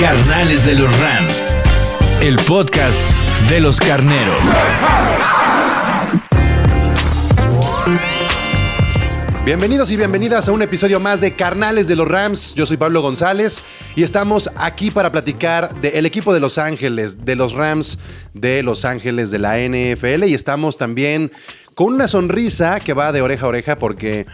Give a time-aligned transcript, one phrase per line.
[0.00, 1.42] Carnales de los Rams.
[2.22, 2.96] El podcast
[3.50, 4.38] de los carneros.
[9.44, 12.54] Bienvenidos y bienvenidas a un episodio más de Carnales de los Rams.
[12.54, 13.60] Yo soy Pablo González
[13.96, 17.98] y estamos aquí para platicar del equipo de Los Ángeles, de los Rams
[18.34, 21.32] de Los Ángeles de la NFL y estamos también
[21.74, 24.26] con una sonrisa que va de oreja a oreja porque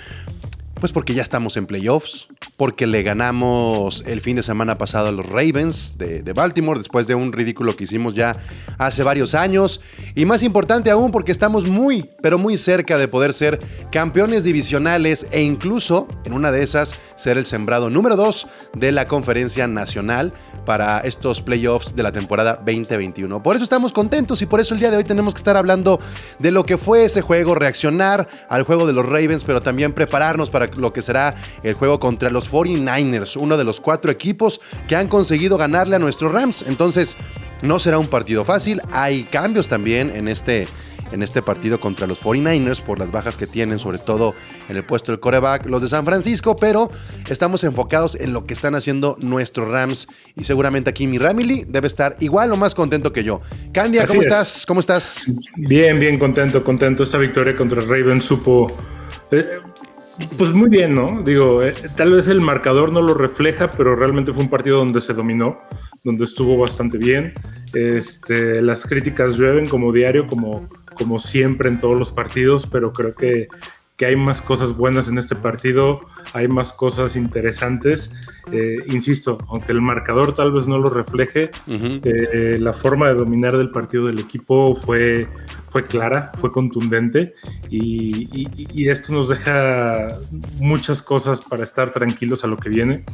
[0.85, 5.13] pues porque ya estamos en playoffs, porque le ganamos el fin de semana pasado a
[5.13, 8.37] los Ravens de, de, Baltimore después de un ridículo que hicimos ya
[8.77, 9.81] hace varios años.
[10.15, 15.27] Y más importante aún porque estamos muy, pero muy cerca de poder ser campeones divisionales
[15.31, 20.33] e incluso en una de esas ser el sembrado número 2 de la conferencia nacional
[20.65, 23.43] para estos playoffs de la temporada 2021.
[23.43, 26.01] Por eso estamos contentos y por eso el día de hoy tenemos que estar hablando
[26.39, 30.51] de lo que fue ese juego, reaccionar al juego de los Ravens, pero también prepararnos
[30.51, 34.97] para lo que será el juego contra los 49ers, uno de los cuatro equipos que
[34.97, 36.65] han conseguido ganarle a nuestros Rams.
[36.67, 37.17] Entonces,
[37.63, 38.81] no será un partido fácil.
[38.93, 40.69] Hay cambios también en este,
[41.13, 44.35] en este partido contra los 49ers por las bajas que tienen, sobre todo
[44.69, 46.91] en el puesto del coreback, los de San Francisco, pero
[47.29, 51.87] estamos enfocados en lo que están haciendo nuestros Rams y seguramente aquí mi Ramily debe
[51.87, 53.41] estar igual o más contento que yo.
[53.73, 54.27] Candia, Así ¿cómo es.
[54.27, 54.67] estás?
[54.67, 55.25] ¿Cómo estás?
[55.57, 57.03] Bien, bien contento, contento.
[57.03, 58.73] Esta victoria contra Ravens supo.
[59.31, 59.59] eh,
[60.39, 61.23] pues muy bien, ¿no?
[61.25, 65.01] Digo, eh, tal vez el marcador no lo refleja, pero realmente fue un partido donde
[65.01, 65.59] se dominó,
[66.05, 67.35] donde estuvo bastante bien.
[67.73, 73.15] Este, las críticas llueven como diario, como, como siempre en todos los partidos, pero creo
[73.15, 73.49] que,
[73.97, 76.01] que hay más cosas buenas en este partido,
[76.33, 78.13] hay más cosas interesantes.
[78.51, 82.01] Eh, insisto, aunque el marcador tal vez no lo refleje, Ujú.
[82.03, 85.29] eh, la forma de dominar del partido del equipo fue,
[85.69, 87.35] fue clara, fue contundente
[87.71, 90.09] y, y- y esto nos deja
[90.59, 93.05] muchas cosas para estar tranquilos a lo que viene.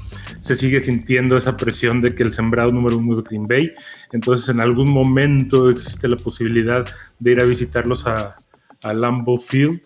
[0.41, 3.73] Se sigue sintiendo esa presión de que el sembrado número uno es Green Bay,
[4.13, 6.87] entonces en algún momento existe la posibilidad
[7.19, 8.39] de ir a visitarlos a,
[8.83, 9.81] a Lambeau Field,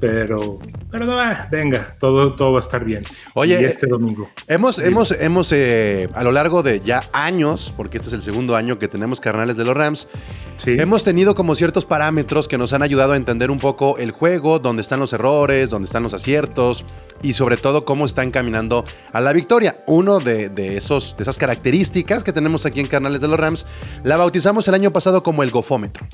[0.00, 0.58] pero,
[0.90, 3.02] pero no, ah, venga, todo, todo va a estar bien.
[3.34, 4.30] Oye, y este domingo.
[4.48, 8.56] Hemos, hemos, hemos eh, a lo largo de ya años, porque este es el segundo
[8.56, 10.08] año que tenemos carnales de los Rams,
[10.56, 10.72] Sí.
[10.78, 14.58] hemos tenido como ciertos parámetros que nos han ayudado a entender un poco el juego,
[14.58, 16.84] dónde están los errores, dónde están los aciertos
[17.22, 19.82] y sobre todo cómo están caminando a la victoria.
[19.86, 23.66] Uno de, de esos, de esas características que tenemos aquí en Carnales de los Rams,
[24.04, 26.06] la bautizamos el año pasado como el gofómetro.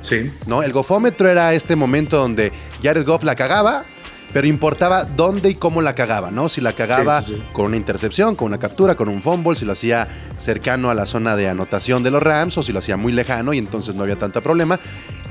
[0.00, 0.30] Sí.
[0.46, 0.62] ¿no?
[0.62, 2.52] El gofómetro era este momento donde
[2.82, 3.84] Jared Goff la cagaba,
[4.32, 6.48] pero importaba dónde y cómo la cagaba, ¿no?
[6.48, 7.42] Si la cagaba Sí, sí, sí.
[7.52, 10.06] con una intercepción, con una captura, con un fumble, si lo hacía
[10.38, 13.52] cercano a la zona de anotación de los Rams o si lo hacía muy lejano
[13.52, 14.78] y entonces no había tanto problema.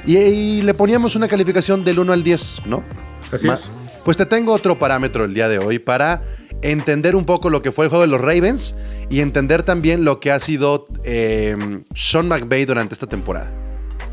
[0.05, 2.83] Y, y le poníamos una calificación del 1 al 10, ¿no?
[3.31, 3.69] Así Ma- es.
[4.03, 6.21] Pues te tengo otro parámetro el día de hoy para
[6.61, 8.75] entender un poco lo que fue el juego de los Ravens
[9.09, 11.55] y entender también lo que ha sido eh,
[11.95, 13.49] Sean McVay durante esta temporada.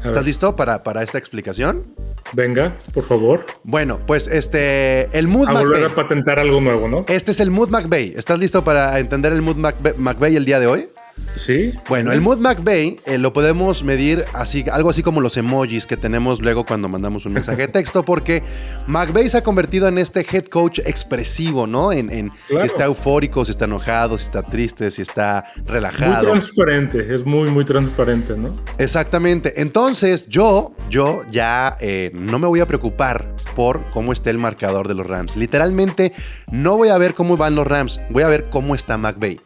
[0.06, 1.94] ¿Estás listo para, para esta explicación?
[2.32, 3.46] Venga, por favor.
[3.62, 7.04] Bueno, pues este, el Mood A volver a patentar algo nuevo, ¿no?
[7.08, 8.14] Este es el Mood McVay.
[8.16, 10.88] ¿Estás listo para entender el Mood McVay el día de hoy?
[11.36, 11.72] Sí.
[11.88, 15.96] Bueno, el Mood McVay eh, lo podemos medir así, algo así como los emojis que
[15.96, 18.42] tenemos luego cuando mandamos un mensaje de texto, porque
[18.86, 21.92] McVay se ha convertido en este head coach expresivo, ¿no?
[21.92, 22.60] En, en Claro.
[22.60, 26.30] si está eufórico, si está enojado, si está triste, si está Muy relajado.
[26.30, 28.56] transparente, es muy, muy transparente, ¿no?
[28.78, 29.60] Exactamente.
[29.60, 34.88] Entonces, yo, yo ya eh, no me voy a preocupar por cómo esté el marcador
[34.88, 35.36] de los Rams.
[35.36, 36.12] Literalmente,
[36.52, 39.40] no voy a ver cómo van los Rams, voy a ver cómo está McVay.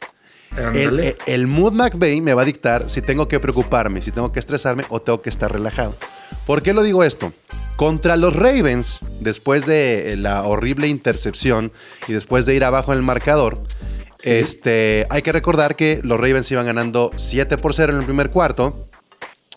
[0.57, 1.17] El, Ándale.
[1.27, 4.85] el- mood McVay me va a dictar si tengo que preocuparme, si tengo que estresarme
[4.89, 5.97] o tengo que estar relajado.
[6.47, 7.33] ¿Por qué lo digo esto?
[7.77, 11.71] Contra los Ravens, después de eh, la horrible intercepción
[12.09, 13.63] y después de ir abajo en el marcador,
[14.23, 18.31] este, hay que recordar que los Ravens iban ganando 7 por 0 en el primer
[18.31, 18.75] cuarto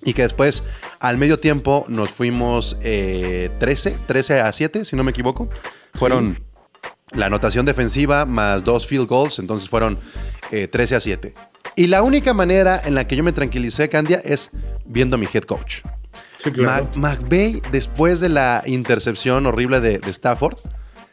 [0.04, 0.64] y que después
[1.00, 5.50] al medio tiempo nos fuimos eh, 13, 13 a 7, si no me equivoco.
[5.96, 6.40] Fueron
[7.16, 10.00] la anotación defensiva más dos field goals, entonces fueron
[10.52, 11.34] eh, 13 a 7.
[11.76, 14.50] Y la única manera en la que yo me tranquilicé, Candia, es
[14.86, 15.82] viendo a mi head coach.
[16.38, 16.88] Sí, claro.
[16.96, 20.58] Mac- McVay, después de la intercepción horrible de, de Stafford,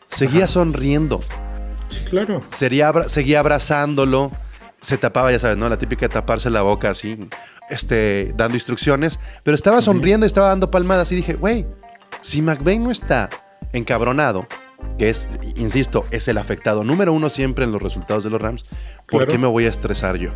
[0.09, 1.21] seguía sonriendo,
[1.89, 2.41] Sí, claro.
[2.51, 4.31] sería abra- seguía abrazándolo,
[4.81, 5.69] se tapaba, ya sabes, ¿no?
[5.69, 7.17] La típica de taparse la boca así,
[7.69, 11.67] este, dando instrucciones, pero estaba sonriendo y estaba dando palmadas y dije, güey,
[12.23, 13.29] si McVeigh no está
[13.73, 14.47] encabronado,
[14.99, 18.65] que es, insisto, es el afectado número uno siempre en los resultados de los Rams,
[19.09, 19.27] ¿por Claro.
[19.33, 20.31] qué me voy a estresar yo?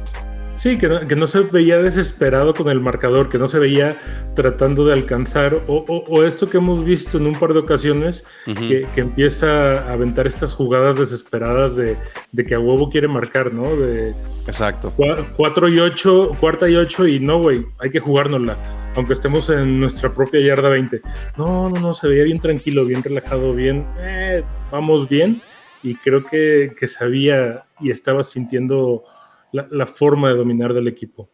[0.57, 3.97] Sí, que no, que no se veía desesperado con el marcador, que no se veía
[4.35, 8.25] tratando de alcanzar, o, o- o esto que hemos visto en un par de ocasiones,
[8.47, 11.97] que, que empieza a aventar estas jugadas desesperadas de,
[12.33, 13.75] de que a huevo quiere marcar, ¿no?
[13.77, 14.15] De
[14.47, 14.93] Exacto.
[15.37, 18.57] 4 y 8, cuarta y 8 y no, güey, hay que jugárnosla,
[18.95, 21.01] aunque estemos en nuestra propia yarda 20.
[21.37, 25.41] No, no, no, se veía bien tranquilo, bien relajado, bien, eh, vamos bien,
[25.83, 29.05] y creo que, que sabía y estaba sintiendo
[29.53, 31.29] la, la forma de dominar del equipo.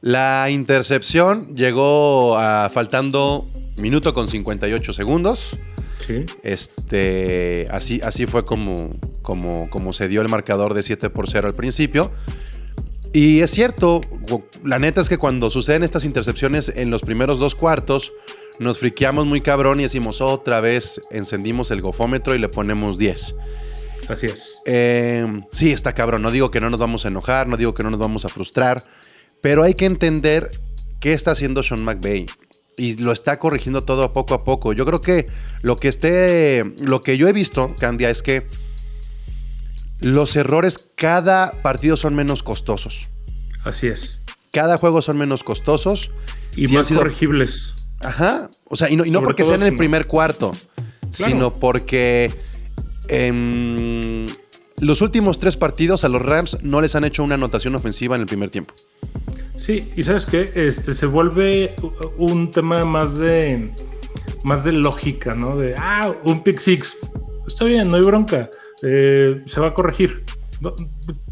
[0.00, 3.46] La intercepción llegó a faltando
[3.78, 5.58] minuto con 58 segundos.
[6.06, 11.30] Sí, Este, así, así fue como, como, como se dio el marcador de 7 por
[11.30, 12.10] 0 al principio.
[13.14, 14.00] Y es cierto,
[14.64, 18.12] la neta es que cuando suceden estas intercepciones en los primeros dos cuartos,
[18.58, 23.36] nos friqueamos muy cabrón y decimos otra vez, encendimos el gofómetro y le ponemos 10.
[24.08, 24.58] así es.
[24.66, 26.22] Eh, sí, está cabrón.
[26.22, 28.28] No digo que no nos vamos a enojar, no digo que no nos vamos a
[28.28, 28.84] frustrar,
[29.40, 30.50] pero hay que entender
[30.98, 32.26] qué está haciendo Sean McVay.
[32.76, 34.72] Y lo está corrigiendo todo a poco a poco.
[34.72, 35.26] Yo creo que
[35.62, 36.64] lo que esté.
[36.80, 38.48] Lo que yo he visto, Candia, es que
[40.04, 43.08] los errores cada partido son menos costosos.
[43.64, 44.20] Así es.
[44.52, 46.10] Cada juego son menos costosos.
[46.56, 47.74] Y Sí más sido- corregibles.
[48.00, 48.50] Ajá.
[48.64, 50.52] O sea, y no, y no porque sea en el primer cuarto,
[51.10, 52.32] sino porque
[53.08, 54.26] em,
[54.78, 58.22] los últimos tres partidos a los Rams no les han hecho una anotación ofensiva en
[58.22, 58.74] el primer tiempo.
[59.56, 61.74] Sí, y sabes qué, este se vuelve
[62.18, 63.70] un tema más de
[64.42, 65.56] más de lógica, ¿no?
[65.56, 66.96] De ah, un pick six,
[67.46, 68.50] está bien, no hay bronca,
[68.84, 70.24] eh, se va a corregir,
[70.60, 70.72] No,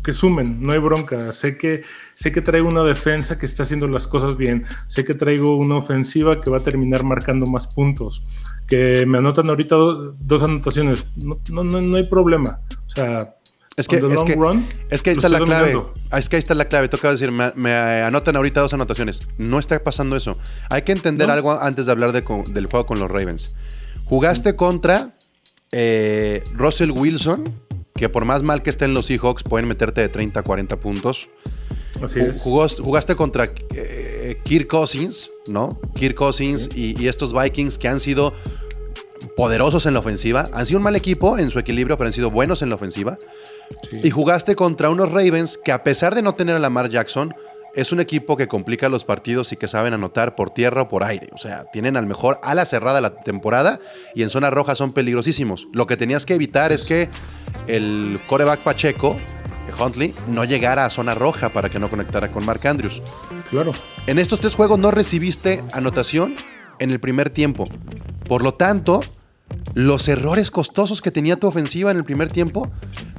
[0.03, 1.33] que sumen, no hay bronca.
[1.33, 1.83] Sé que
[2.15, 5.77] sé que traigo una defensa que está haciendo las cosas bien, sé que traigo una
[5.77, 8.25] ofensiva que va a terminar marcando más puntos,
[8.67, 13.37] que me anotan ahorita do- dos anotaciones, no, no, no, no hay problema, o sea.
[13.75, 15.73] Es que, es que, run, es que ahí está la clave.
[15.73, 15.95] dominando.
[16.11, 16.89] Ah, Es que ahí está la clave.
[16.89, 17.73] Toca decir, me, me
[18.03, 19.27] anotan ahorita dos anotaciones.
[19.39, 20.37] No está pasando eso.
[20.69, 22.23] Hay que entender algo antes de hablar de
[22.53, 23.55] del juego con los Ravens.
[24.05, 25.15] Jugaste contra
[25.73, 27.45] eh, Russell Wilson,
[27.95, 31.29] que por más mal que estén los Seahawks, pueden meterte de 30 a 40 puntos.
[32.03, 32.41] Así es.
[32.43, 35.81] jugó- jugaste contra eh, Kirk Cousins, ¿no?
[35.95, 38.33] Kirk Cousins y, y estos Vikings que han sido
[39.37, 40.49] poderosos en la ofensiva.
[40.53, 43.19] Han sido un mal equipo en su equilibrio, pero han sido buenos en la ofensiva.
[43.89, 44.01] Sí.
[44.03, 47.35] Y jugaste contra unos Ravens que a pesar de no tener a Lamar Jackson,
[47.75, 51.05] es un equipo que complica los partidos y que saben anotar por tierra o por
[51.05, 51.29] aire.
[51.33, 53.81] O sea, tienen al mejor ala cerrada la temporada
[54.15, 55.69] y en zona roja son peligrosísimos.
[55.73, 57.09] Lo que tenías que evitar es que
[57.67, 59.17] el coreback Pacheco,
[59.79, 63.03] Huntley, no llegara a zona roja para que no conectara con Mark Andrews.
[63.51, 63.73] Claro.
[64.07, 66.35] En estos tres juegos no recibiste anotación
[66.79, 67.69] en el primer tiempo.
[68.29, 69.01] Por lo tanto,
[69.75, 72.71] los errores costosos que tenía tu ofensiva en el primer tiempo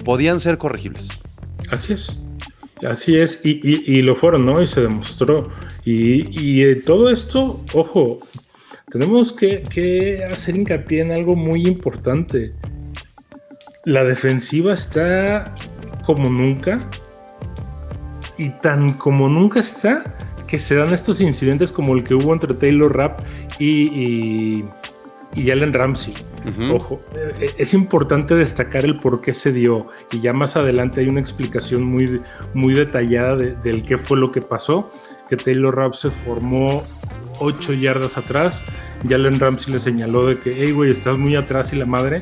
[0.03, 1.07] podían ser corregibles.
[1.71, 2.22] Así es.
[2.87, 3.41] Así es.
[3.43, 3.59] Y,
[3.91, 4.61] y- lo fueron, ¿no?
[4.61, 5.49] Y se demostró.
[5.85, 8.19] Y, y, eh, todo esto, ojo,
[8.91, 12.53] tenemos que, que hacer hincapié en algo muy importante.
[13.85, 15.55] La defensiva está
[16.05, 16.79] como nunca.
[18.37, 22.53] Y tan como nunca está que se dan estos incidentes como el que hubo entre
[22.53, 23.21] Taylor Rapp
[23.59, 24.63] y,
[25.35, 26.13] y, Allen Ramsey.
[26.71, 31.07] Ojo, eh, es importante destacar el por qué se dio y ya más adelante hay
[31.07, 32.21] una explicación muy,
[32.53, 34.89] muy detallada de- del qué fue lo que pasó,
[35.29, 36.83] que Taylor Rapp se formó
[37.39, 38.63] 8 yardas atrás,
[39.07, 42.21] y Allen Ramsey le señaló de que, hey güey, estás muy atrás y la madre,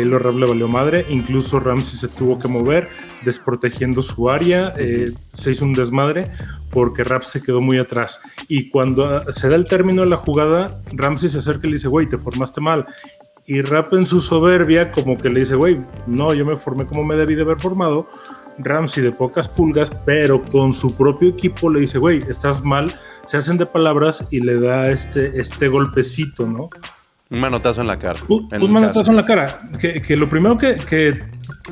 [0.00, 2.88] Taylor Rapp le valió madre, incluso Ramsey se tuvo que mover
[3.22, 6.30] desprotegiendo su área, eh, se hizo un desmadre
[6.70, 8.22] porque Rapp se quedó muy atrás.
[8.48, 11.76] Y cuando ah, se da el término de la jugada, Ramsey se acerca y le
[11.76, 12.86] dice, güey, te formaste mal.
[13.44, 17.04] Y Rapp en su soberbia como que le dice, güey, no, yo me formé como
[17.04, 18.08] me debí de haber formado.
[18.56, 22.94] Ramsey de pocas pulgas, pero con su propio equipo le dice, güey, estás mal,
[23.26, 26.70] se hacen de palabras y le da este, este golpecito, ¿no?
[27.30, 28.18] Un manotazo en la cara.
[28.28, 29.10] Un, un manotazo caso.
[29.12, 29.60] en la cara.
[29.80, 31.22] Que, que lo primero que, que-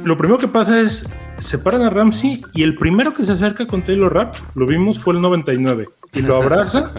[0.04, 3.82] lo primero que pasa es separan a Ramsey y el primero que se acerca con
[3.82, 6.92] Taylor Rapp, lo vimos, fue el 99 y lo abraza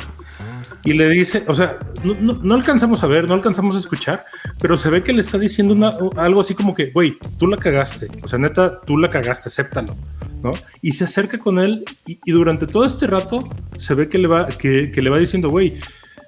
[0.86, 4.26] y le dice, o sea, no, no- no alcanzamos a ver, no alcanzamos a escuchar,
[4.62, 7.58] pero se ve que le está diciendo una- algo así como que, güey, tú la
[7.58, 9.96] cagaste, o sea, neta, tú la cagaste, acéptalo,
[10.42, 10.52] ¿no?
[10.82, 13.48] Y se acerca con él y, y durante todo este rato
[13.78, 15.74] se ve que le va, que, que le va diciendo, güey,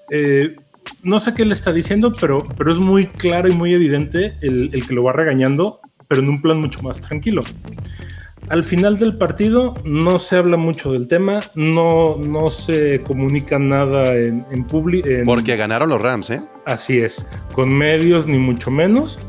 [0.10, 0.56] eh,
[1.04, 4.70] no sé qué le está diciendo, pero, pero es muy claro y muy evidente el,
[4.74, 7.42] el que lo va regañando, pero en un plan mucho más tranquilo.
[8.50, 14.14] al final del partido no se habla mucho del tema, no, no se comunica nada
[14.16, 15.08] en, en público.
[15.26, 16.42] Porque ganaron los Rams, ¿eh?
[16.66, 19.20] Así es, con medios ni mucho menos.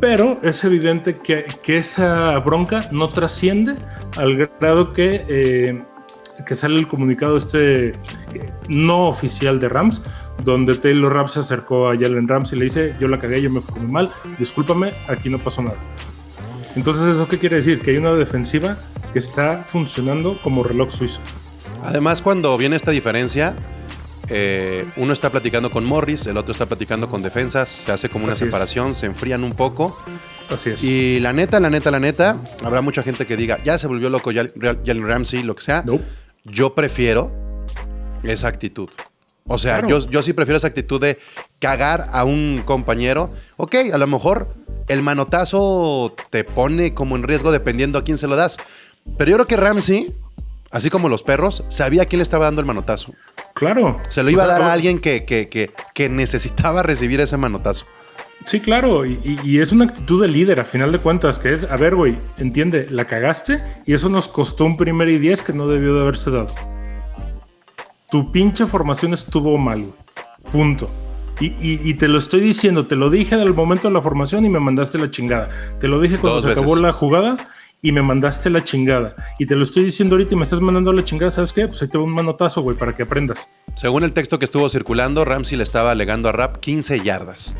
[0.00, 3.76] Pero es evidente que, que esa bronca no trasciende
[4.18, 5.82] al grado que, eh,
[6.44, 7.92] que sale el comunicado este
[8.68, 10.02] no oficial de Rams,
[10.42, 13.50] donde Taylor Rams se acercó a Jalen Rams y le dice, yo la cagué, yo
[13.50, 15.76] me muy mal, discúlpame, aquí no pasó nada.
[16.76, 17.80] Entonces, ¿eso qué quiere decir?
[17.80, 18.76] Que hay una defensiva
[19.12, 21.20] que está funcionando como reloj suizo.
[21.82, 23.54] Además, cuando viene esta diferencia,
[24.28, 28.24] eh, uno está platicando con Morris, el otro está platicando con defensas, se hace como
[28.24, 28.48] una Así es.
[28.50, 29.96] separación, se enfrían un poco.
[30.50, 30.82] Así es.
[30.82, 34.10] Y la neta, la neta, la neta, habrá mucha gente que diga, ya se volvió
[34.10, 35.82] loco Jalen Ramsey, lo que sea.
[35.86, 36.04] Nope.
[36.44, 37.30] Yo prefiero
[38.22, 38.88] esa actitud.
[39.46, 40.00] O sea, Claro.
[40.00, 41.18] yo, yo sí prefiero esa actitud de
[41.58, 43.28] cagar a un compañero.
[43.56, 44.54] Ok, a lo mejor
[44.88, 48.56] el manotazo te pone como en riesgo dependiendo a quién se lo das.
[49.18, 50.14] Pero yo creo que Ramsey,
[50.70, 53.12] así como los perros, sabía a quién le estaba dando el manotazo.
[53.52, 54.00] Claro.
[54.08, 57.36] Se lo iba O a dar a alguien que, que, que, que necesitaba recibir ese
[57.36, 57.84] manotazo.
[58.46, 61.52] Sí, claro, y, y- y es una actitud de líder a final de cuentas, que
[61.52, 65.42] es, a ver, güey, entiende, la cagaste y eso nos costó un primer y diez
[65.42, 66.48] que no debió de haberse dado.
[68.10, 69.86] Tu pinche formación estuvo mal,
[70.52, 70.90] punto.
[71.40, 74.44] Y, y- y te lo estoy diciendo, te lo dije al momento de la formación
[74.44, 75.48] y me mandaste la chingada.
[75.80, 76.62] Te lo dije cuando Dos se veces.
[76.62, 77.36] acabó la jugada
[77.82, 79.16] y me mandaste la chingada.
[79.38, 81.66] Y te lo estoy diciendo ahorita y me estás mandando la chingada, ¿sabes qué?
[81.66, 83.48] Pues ahí te va un manotazo, güey, para que aprendas.
[83.74, 87.52] Según el texto que estuvo circulando, Ramsey le estaba alegando a Rap 15 yardas.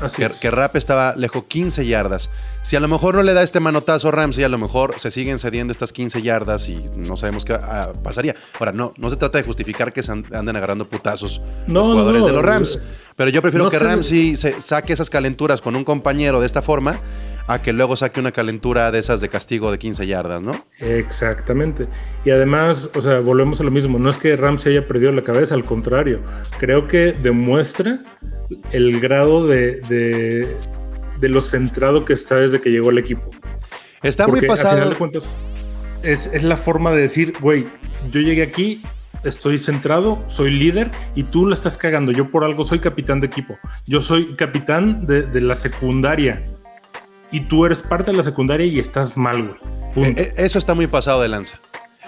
[0.00, 0.34] Así Que, es.
[0.38, 2.30] que Rap estaba lejos 15 yardas.
[2.62, 5.10] Si a lo mejor no le da este manotazo a Ramsey, a lo mejor se
[5.10, 8.34] siguen cediendo estas 15 yardas y no sabemos qué ah, pasaría.
[8.58, 11.88] Ahora, no, no se trata de justificar que se an- anden agarrando putazos No, los
[11.88, 12.76] jugadores no, de los Rams.
[12.76, 12.80] eh,
[13.16, 16.62] Pero yo prefiero no que Ramsey se saque esas calenturas con un compañero de esta
[16.62, 16.98] forma
[17.52, 20.52] a que luego saque una calentura de esas de castigo de 15 yardas, ¿no?
[20.78, 21.88] Exactamente.
[22.24, 23.98] Y además, o sea, volvemos a lo mismo.
[23.98, 26.20] No es que Ramsey haya perdido la cabeza, al contrario.
[26.58, 27.98] Creo que demuestra
[28.70, 30.56] el grado de, de,
[31.18, 33.30] de lo centrado que está desde que llegó al equipo.
[34.02, 34.90] Está Porque muy al final pasado.
[34.90, 35.36] de cuentas,
[36.02, 37.64] es, es la forma de decir, güey,
[38.12, 38.82] yo llegué aquí,
[39.24, 42.12] estoy centrado, soy líder y tú la estás cagando.
[42.12, 43.58] Yo por algo soy capitán de equipo.
[43.86, 46.44] Yo soy capitán de, de la secundaria.
[47.32, 49.92] Y tú eres parte de la secundaria y estás mal, güey.
[49.94, 50.20] Punto.
[50.20, 51.60] Eh, eh, Eso está muy pasado de lanza.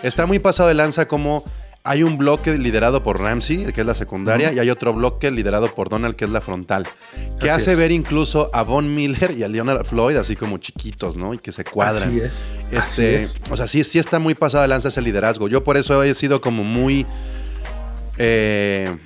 [0.02, 1.44] Está muy pasado de lanza como
[1.84, 5.68] hay un bloque liderado por Ramsey, que es la secundaria, y hay otro bloque liderado
[5.74, 6.86] por Donald, que es la frontal.
[7.40, 7.78] Que Así hace es.
[7.78, 11.34] ver incluso a Von Miller y a Leonard Floyd así como chiquitos, ¿no?
[11.34, 12.08] Y que se cuadran.
[12.08, 12.52] Así es.
[12.70, 13.36] Este, así es.
[13.50, 15.48] O sea, sí, sí está muy pasado de lanza ese liderazgo.
[15.48, 17.04] Yo por eso he sido como muy.
[18.18, 18.96] eh,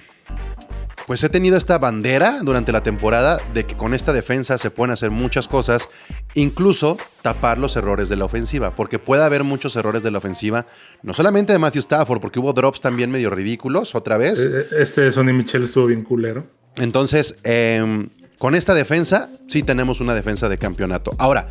[1.06, 4.92] pues he tenido esta bandera durante la temporada de que con esta defensa se pueden
[4.92, 5.88] hacer muchas cosas,
[6.34, 10.66] incluso tapar los errores de la ofensiva, porque puede haber muchos errores de la ofensiva,
[11.02, 14.44] no solamente de Matthew Stafford, porque hubo drops también medio ridículos otra vez.
[14.44, 16.44] Eh, Este de Sonny Michel estuvo bien culero.
[16.78, 18.08] Entonces, eh,
[18.38, 21.12] con esta defensa, sí tenemos una defensa de campeonato.
[21.18, 21.48] Ahora,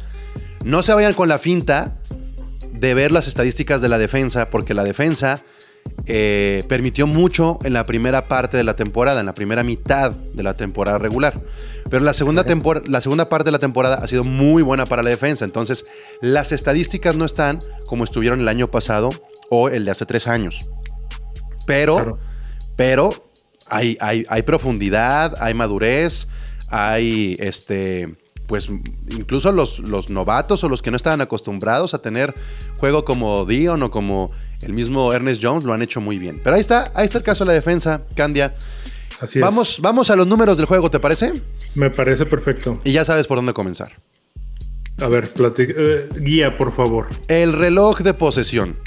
[0.65, 1.95] no se vayan con la finta
[2.73, 5.43] de ver las estadísticas de la defensa, porque la defensa
[6.07, 10.43] eh, permitió mucho en la primera parte de la temporada, en la primera mitad de
[10.43, 11.41] la temporada regular.
[11.89, 15.03] Pero la segunda, tempor- la segunda parte de la temporada ha sido muy buena para
[15.03, 15.45] la defensa.
[15.45, 15.85] Entonces,
[16.21, 19.09] las estadísticas no están como estuvieron el año pasado
[19.49, 20.69] o el de hace tres años.
[21.65, 22.19] Pero, Claro.
[22.75, 23.29] pero
[23.69, 26.27] hay, hay, hay profundidad, hay madurez,
[26.69, 28.15] hay este.
[28.47, 28.69] Pues
[29.09, 32.35] incluso los, los novatos o los que no estaban acostumbrados a tener
[32.77, 34.29] juego como Dion o como
[34.61, 36.39] el mismo Ernest Jones lo han hecho muy bien.
[36.43, 38.53] Pero ahí está, ahí está el caso de la defensa, Candia.
[39.21, 39.81] Así Vamos, es.
[39.81, 41.33] vamos a los números del juego, ¿te parece?
[41.73, 42.79] Me parece perfecto.
[42.83, 43.93] Y ya sabes por dónde comenzar.
[44.99, 47.07] A ver, eh, guía, por favor.
[47.27, 48.77] El reloj de posesión.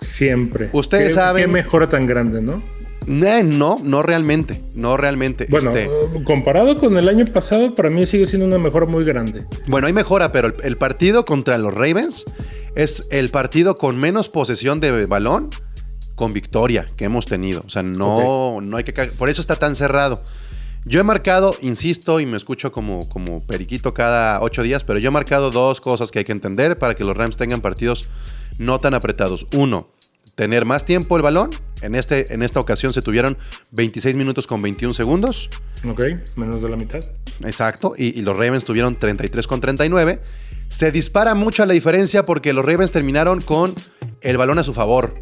[0.00, 0.68] Siempre.
[0.72, 2.62] Ustedes Qué- saben- Qué mejora tan grande, ¿no?
[3.06, 5.46] Eh, no, no realmente, no realmente.
[5.48, 5.90] Bueno, Este,
[6.24, 9.44] comparado con el año pasado, para mí sigue siendo una mejora muy grande.
[9.68, 12.24] Bueno, hay mejora, pero el, el partido contra los Ravens
[12.74, 15.50] es el partido con menos posesión de balón
[16.16, 17.62] con victoria que hemos tenido.
[17.66, 18.92] O sea, no, no hay que...
[18.92, 20.22] Por eso está tan cerrado.
[20.84, 25.08] Yo he marcado, insisto, y me escucho como, como periquito cada ocho días, pero yo
[25.08, 28.08] he marcado dos cosas que hay que entender para que los Rams tengan partidos
[28.58, 29.46] no tan apretados.
[29.52, 29.88] Uno,
[30.36, 31.50] tener más tiempo el balón.
[31.82, 33.36] En, este, en esta ocasión se tuvieron
[33.72, 35.50] 26 minutos con 21 segundos.
[35.84, 36.00] ¿Ok?
[36.36, 37.04] Menos de la mitad.
[37.44, 40.20] Exacto, y, y los Ravens tuvieron 33 con 39.
[40.68, 43.74] Se dispara mucho la diferencia porque los Ravens terminaron con
[44.20, 45.20] el balón a su favor.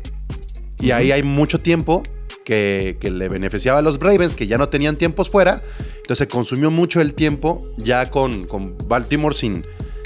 [0.80, 2.02] Y ahí hay mucho tiempo
[2.44, 5.62] que, que le beneficiaba a los Ravens, que ya no tenían tiempos fuera.
[5.96, 9.64] Entonces se consumió mucho el tiempo ya con, con Baltimore sin,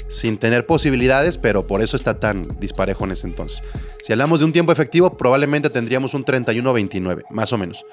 [0.09, 3.61] sin tener posibilidades, pero por eso está tan disparejo en ese entonces.
[4.03, 7.85] Si hablamos de un tiempo efectivo, probablemente tendríamos un 31-29, más o menos.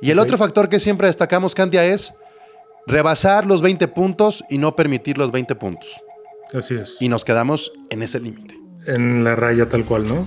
[0.00, 2.12] Y el otro factor que siempre destacamos, Candia, es
[2.86, 5.88] rebasar los 20 puntos y no permitir los 20 puntos.
[6.52, 6.96] Así es.
[7.00, 8.54] Y nos quedamos en ese límite.
[8.86, 10.26] En la raya tal cual, ¿no?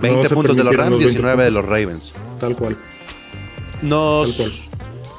[0.00, 2.12] 20 No se puntos de los Rams, 20 19 de los Ravens.
[2.38, 2.76] Tal cual.
[3.82, 4.60] Nos Tal cual.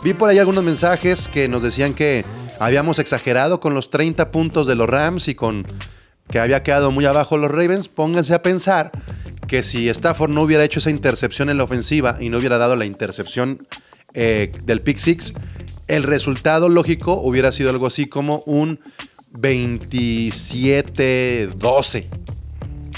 [0.03, 2.23] vi por ahí algunos mensajes que nos decían que
[2.59, 5.65] habíamos exagerado con los 30 puntos de los Rams y con
[6.29, 7.87] que había quedado muy abajo los Ravens.
[7.87, 8.91] Pónganse a pensar
[9.47, 12.75] que si Stafford no hubiera hecho esa intercepción en la ofensiva y no hubiera dado
[12.75, 13.65] la intercepción
[14.13, 15.33] eh, del pick six,
[15.87, 18.79] el resultado lógico hubiera sido algo así como un
[19.33, 22.05] 27-12.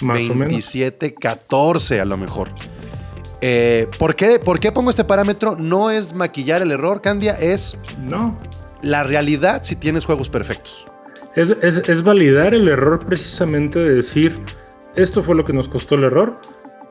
[0.01, 0.53] Más o menos.
[0.53, 2.49] 27-14 a lo mejor.
[3.39, 5.55] Eh, ¿por, qué, ¿Por qué pongo este parámetro?
[5.57, 8.37] No es maquillar el error, Candia, es No.
[8.81, 10.85] La realidad si tienes juegos perfectos.
[11.35, 14.37] Es, es- es validar el error precisamente de decir,
[14.95, 16.39] esto fue lo que nos costó el error,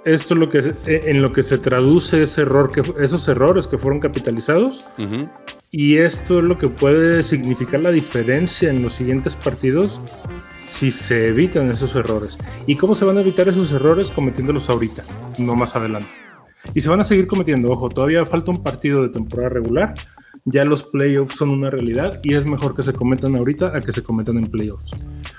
[0.05, 3.29] esto es lo que se- eh, en lo que se traduce ese error, que, esos
[3.29, 4.85] errores que fueron capitalizados,
[5.71, 10.01] y esto es lo que puede significar la diferencia en los siguientes partidos
[10.65, 12.39] si se evitan esos errores.
[12.67, 14.11] ¿Y cómo se van a evitar esos errores?
[14.11, 15.03] Cometiéndolos ahorita,
[15.39, 16.09] no más adelante.
[16.75, 19.95] Y se van a seguir cometiendo, ojo, todavía falta un partido de temporada regular.
[20.53, 23.93] Ya los playoffs son una realidad y es mejor que se cometan ahorita a que
[23.93, 24.91] se cometan en playoffs.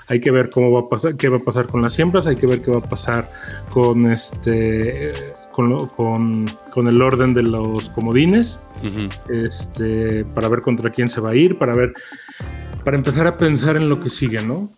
[0.08, 2.36] Hay que ver cómo va a pasar, qué va a pasar con las siembras, hay
[2.36, 3.30] que ver qué va a pasar
[3.70, 5.12] con este
[5.52, 8.60] con, lo- con- con el orden de los comodines,
[9.28, 11.92] este, para ver contra quién se va a ir, para ver,
[12.84, 14.70] para empezar a pensar en lo que sigue, ¿no?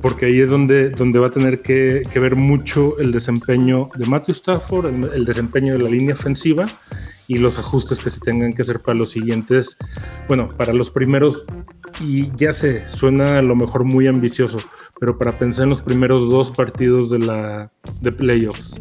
[0.00, 4.06] Porque ahí es donde, donde va a tener que, que ver mucho el desempeño de
[4.06, 6.66] Matthew Stafford, el, el desempeño de la línea ofensiva
[7.30, 9.76] y los ajustes que se tengan que hacer para los siguientes,
[10.26, 11.44] bueno, para los primeros,
[12.00, 14.58] y ya sé, suena a lo mejor muy ambicioso,
[14.98, 17.70] pero para pensar en los primeros dos partidos de la
[18.00, 18.74] de playoffs.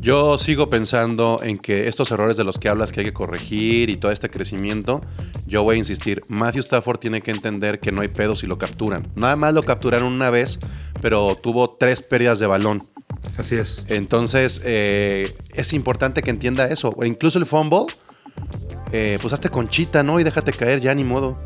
[0.00, 3.90] Yo sigo pensando en que estos errores de los que hablas que hay que corregir
[3.90, 5.00] y todo este crecimiento,
[5.44, 8.58] yo voy a insistir, Matthew Stafford tiene que entender que no hay pedo si lo
[8.58, 9.08] capturan.
[9.16, 10.60] Nada más lo capturaron una vez,
[11.02, 12.86] pero tuvo tres pérdidas de balón.
[13.38, 13.84] Así es.
[13.88, 16.94] Entonces, eh, es importante que entienda eso.
[17.04, 17.86] Incluso el fumble,
[18.92, 20.18] eh, pues hazte conchita, ¿no?
[20.20, 21.36] Y déjate caer, ya ni modo.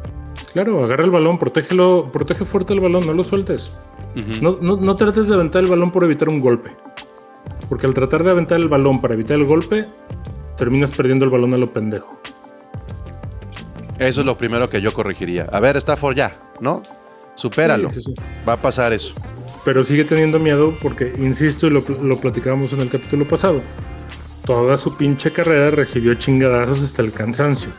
[0.53, 3.73] Claro, agarra el balón, protégelo, protege fuerte el balón, no lo sueltes.
[4.41, 6.71] no, no- no trates de aventar el balón por evitar un golpe.
[7.69, 9.87] Porque al tratar de aventar el balón para evitar el golpe,
[10.57, 12.21] terminas perdiendo el balón a lo pendejo.
[13.99, 15.47] Eso es lo primero que yo corregiría.
[15.53, 16.83] A ver, Stafford, ya, ¿no?
[17.37, 17.91] Supéralo.
[17.93, 18.23] Sí, sí, sí.
[18.49, 19.15] Va a pasar eso.
[19.65, 23.63] Pero sigue teniendo miedo porque, insisto, y lo, lo platicábamos en el capítulo pasado,
[24.45, 27.71] toda su pinche carrera recibió chingadazos hasta el cansancio.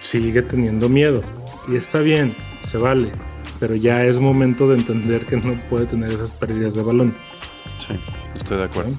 [0.00, 1.22] Sigue teniendo miedo.
[1.68, 3.12] Y está bien, se vale.
[3.60, 7.14] Pero ya es momento de entender que no puede tener esas pérdidas de balón.
[7.86, 7.94] Sí,
[8.34, 8.92] estoy de acuerdo.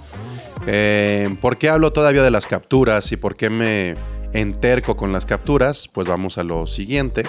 [0.68, 3.94] Eh, ¿Por qué hablo todavía de las capturas y por qué me
[4.34, 5.88] enterco con las capturas?
[5.92, 7.24] Pues vamos a lo siguiente.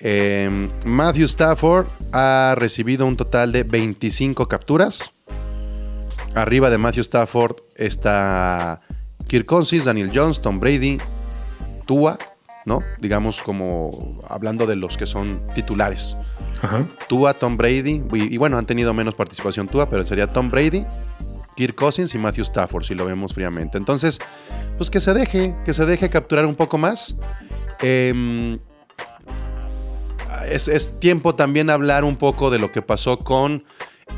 [0.00, 5.12] Eh, Matthew Stafford ha recibido un total de 25 capturas.
[6.34, 8.80] Arriba de Matthew Stafford está
[9.26, 10.98] Kirk Cousins, Daniel Jones, Tom Brady,
[11.86, 12.18] Tua,
[12.64, 12.82] ¿no?
[13.00, 16.16] Digamos como hablando de los que son titulares.
[16.62, 16.86] Ajá.
[17.08, 20.86] Tua, Tom Brady, y, y bueno, han tenido menos participación Tua, pero sería Tom Brady,
[21.56, 23.76] Kirk Cousins y Matthew Stafford, si lo vemos fríamente.
[23.76, 24.18] Entonces,
[24.76, 27.14] pues que se deje, que se deje capturar un poco más.
[27.80, 28.58] Em,
[30.48, 33.64] es, es tiempo también hablar un poco de lo que pasó con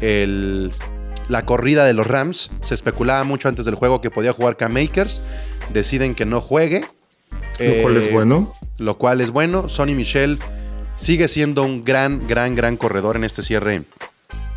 [0.01, 0.71] el-
[1.29, 2.51] la corrida de los Rams.
[2.61, 5.23] Se especulaba mucho antes del juego que podía jugar Cam Makers.
[5.73, 6.85] Deciden que no juegue.
[7.61, 8.53] Lo cual es Eh, bueno.
[8.79, 9.69] lo cual es bueno.
[9.69, 10.39] Sonny Michel
[10.97, 13.83] sigue siendo un gran, gran, gran corredor en este cierre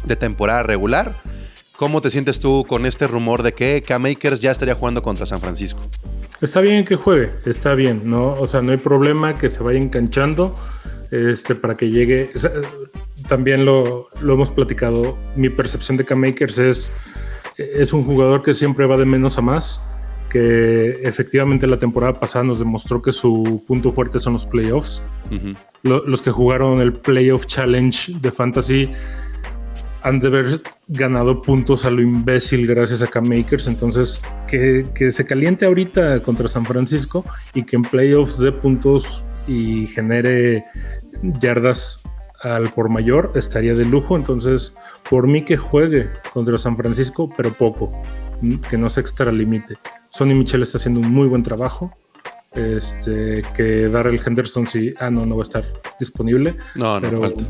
[0.03, 1.15] de temporada regular.
[1.77, 5.25] ¿Cómo te sientes tú con este rumor de que Cam Akers ya estaría jugando contra
[5.25, 5.81] San Francisco?
[6.41, 8.33] Está bien que juegue, está bien, ¿no?
[8.33, 10.53] O sea, no hay problema que se vaya enganchando
[11.11, 12.29] este, para que llegue.
[12.35, 12.51] o sea,
[13.27, 15.17] también lo, lo hemos platicado.
[15.35, 16.91] Mi percepción de K-Makers es,
[17.57, 19.81] es un jugador que siempre va de menos a más.
[20.29, 25.01] Que efectivamente la temporada pasada nos demostró que su punto fuerte son los playoffs.
[25.83, 28.89] Lo- los que jugaron el Playoff Challenge de Fantasy
[30.05, 33.65] han de haber ganado puntos a lo imbécil gracias a Cam Makers.
[33.65, 37.23] Entonces, que, que se caliente ahorita contra San Francisco
[37.55, 40.63] y que en playoffs dé puntos y genere
[41.41, 42.03] yardas
[42.43, 44.15] al por mayor estaría de lujo.
[44.15, 44.75] Entonces,
[45.09, 47.91] por mí que juegue contra San Francisco, pero poco,
[48.69, 49.77] que no se extralimite.
[50.07, 51.91] Sonny Michel está haciendo un muy buen trabajo.
[52.53, 55.65] Este, que Darrell Henderson sí, ah, no, no va a estar
[55.99, 56.55] disponible.
[56.75, 57.43] No, no pero, falta.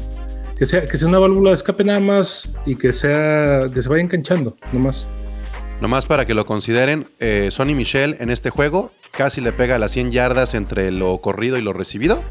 [0.57, 3.89] Que sea, que sea una válvula de escape nada más y que sea, que se
[3.89, 5.07] vaya enganchando, nomás.
[5.81, 9.91] Nomás para que lo consideren, eh, Sonny Michel en este juego casi le pega las
[9.91, 12.21] 100 yardas entre lo corrido y lo recibido,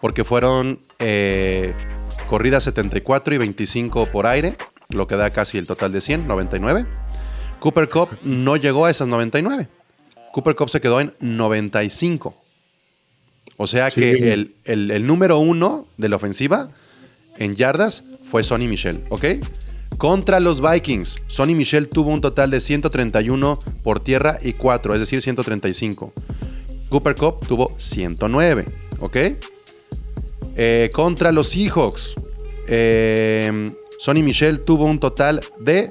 [0.00, 1.74] porque fueron eh,
[2.28, 4.56] corridas 74 y 25 por aire,
[4.88, 6.86] lo que da casi el total de 100, 99.
[7.58, 9.68] Cooper Cup no llegó a esas 99.
[10.32, 12.34] Cooper Cup se quedó en 95.
[13.58, 14.00] O sea Sí.
[14.00, 16.70] que el, el- el número uno de la ofensiva
[17.38, 19.24] en yardas fue Sonny Michel, ¿ok?
[19.98, 25.00] Contra los Vikings, Sonny Michel tuvo un total de 131 por tierra y 4, es
[25.00, 26.12] decir, 135.
[26.88, 28.66] Cooper Cup tuvo 109,
[29.00, 29.16] ¿ok?
[30.56, 32.14] Eh, contra los Seahawks,
[32.66, 35.90] eh, Sonny Michel tuvo un total de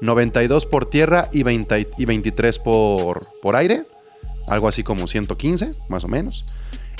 [0.00, 3.84] 92 por tierra y, 20 y 23 por, por aire.
[4.48, 6.44] Algo así como 115, más o menos.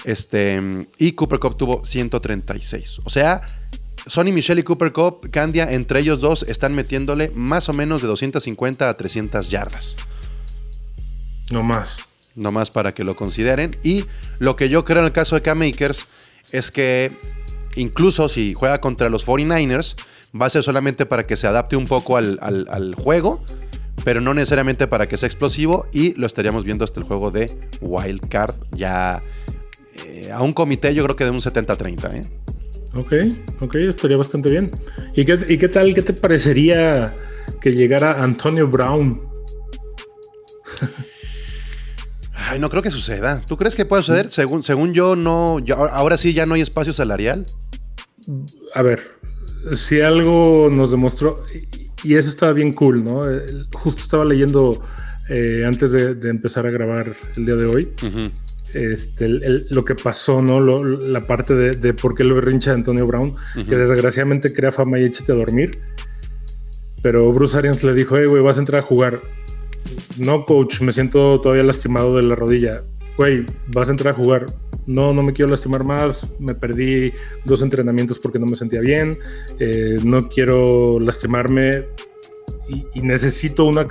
[0.06, 3.00] Este, y Cooper Cup tuvo 136.
[3.04, 3.42] O sea,
[4.06, 8.06] Sonny Michel y Cooper Cup, Candia, entre ellos dos están metiéndole más o menos de
[8.08, 9.96] 250 a 300 yardas.
[11.50, 11.98] No más.
[12.36, 13.72] Nomás para que lo consideren.
[13.82, 14.04] Y
[14.38, 16.06] lo que yo creo en el caso de K-Makers
[16.52, 17.10] es que
[17.74, 19.96] incluso si juega contra los 49ers,
[20.40, 23.42] va a ser solamente para que se adapte un poco al, al- al juego,
[24.04, 25.86] pero no necesariamente para que sea explosivo.
[25.92, 29.20] Y lo estaríamos viendo hasta el juego de Wild Card, ya
[30.04, 32.14] eh, a un comité, yo creo que de un 70-30.
[32.14, 32.26] ¿eh?
[32.94, 33.12] Ok,
[33.62, 34.70] ok, estaría bastante bien.
[35.14, 37.14] ¿Y qué, y qué tal, qué te parecería
[37.60, 39.20] que llegara Antonio Brown?
[42.48, 43.40] Ay, no creo que suceda.
[43.46, 44.30] ¿Tú crees que puede suceder?
[44.30, 45.58] Según, según yo, no.
[45.58, 47.44] ya- ahora sí ya no hay espacio salarial.
[48.74, 49.00] A ver,
[49.72, 51.42] si algo nos demostró,
[52.04, 53.28] y eso estaba bien cool, ¿no?
[53.30, 54.80] Eh, Justo estaba leyendo
[55.28, 58.30] eh, antes de, de empezar a grabar el día de hoy, Ujú.
[58.74, 60.60] Este, el- el- lo que pasó, ¿no?
[60.60, 64.98] Lo- la parte de, de por qué lo berrincha Antonio Brown, que desgraciadamente crea fama
[64.98, 65.70] y échate a dormir.
[67.02, 69.20] Pero Bruce Arians le dijo, hey, güey, vas a entrar a jugar.
[70.18, 72.82] No, coach, me siento todavía lastimado de la rodilla.
[73.16, 74.46] Güey, vas a entrar a jugar.
[74.86, 76.32] No, no me quiero lastimar más.
[76.40, 77.12] Me perdí
[77.44, 79.16] dos entrenamientos porque no me sentía bien.
[79.58, 81.84] Eh, no quiero lastimarme.
[82.68, 83.86] Y, y necesito una.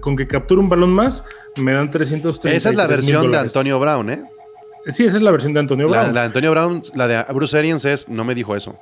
[0.00, 1.24] Con que capture un balón más,
[1.56, 2.56] me dan 330.
[2.56, 4.24] Esa es la versión de Antonio Brown, ¿eh?
[4.88, 6.14] Sí, esa es la versión de Antonio Brown.
[6.14, 8.78] la de Antonio Brown, la de Bruce Arians es, no me dijo eso.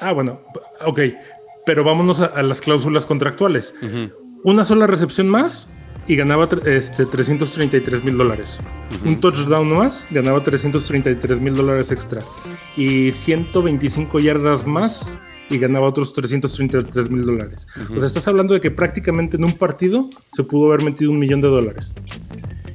[0.00, 0.40] Ah, bueno,
[0.84, 1.00] ok.
[1.66, 3.74] Pero vámonos a, a las cláusulas contractuales.
[4.44, 5.68] Una sola recepción más
[6.06, 8.58] y ganaba este, 333 mil dólares.
[9.04, 12.20] Un touchdown más ganaba 333 mil dólares extra.
[12.76, 15.16] Y 125 yardas más
[15.50, 17.66] y ganaba otros 333 mil dólares.
[17.94, 21.18] O sea, estás hablando de que prácticamente en un partido se pudo haber metido un
[21.18, 21.94] millón de dólares.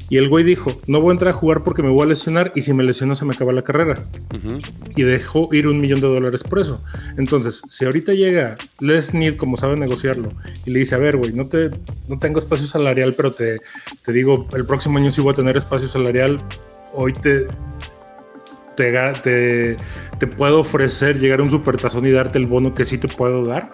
[0.10, 2.52] Y el güey dijo, no voy a entrar a jugar porque me voy a lesionar
[2.56, 4.04] y si me lesiono se me acaba la carrera
[4.96, 6.82] y dejó ir un millón de dólares por eso.
[7.18, 10.32] Entonces, si ahorita llega Les Need, como sabe negociarlo,
[10.66, 11.72] y le dice, a ver, güey, no, te,
[12.08, 13.62] no tengo espacio salarial, pero te,
[14.04, 16.40] te digo, el próximo año sí voy a tener espacio salarial,
[16.94, 17.48] hoy te,
[18.76, 18.92] te,
[19.24, 19.78] te,
[20.20, 23.46] te puedo ofrecer llegar a un supertazón y darte el bono que sí te puedo
[23.46, 23.70] dar,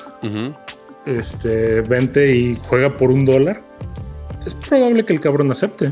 [1.05, 3.61] este, vente y juega por un dólar.
[4.45, 5.91] Es probable que el cabrón acepte.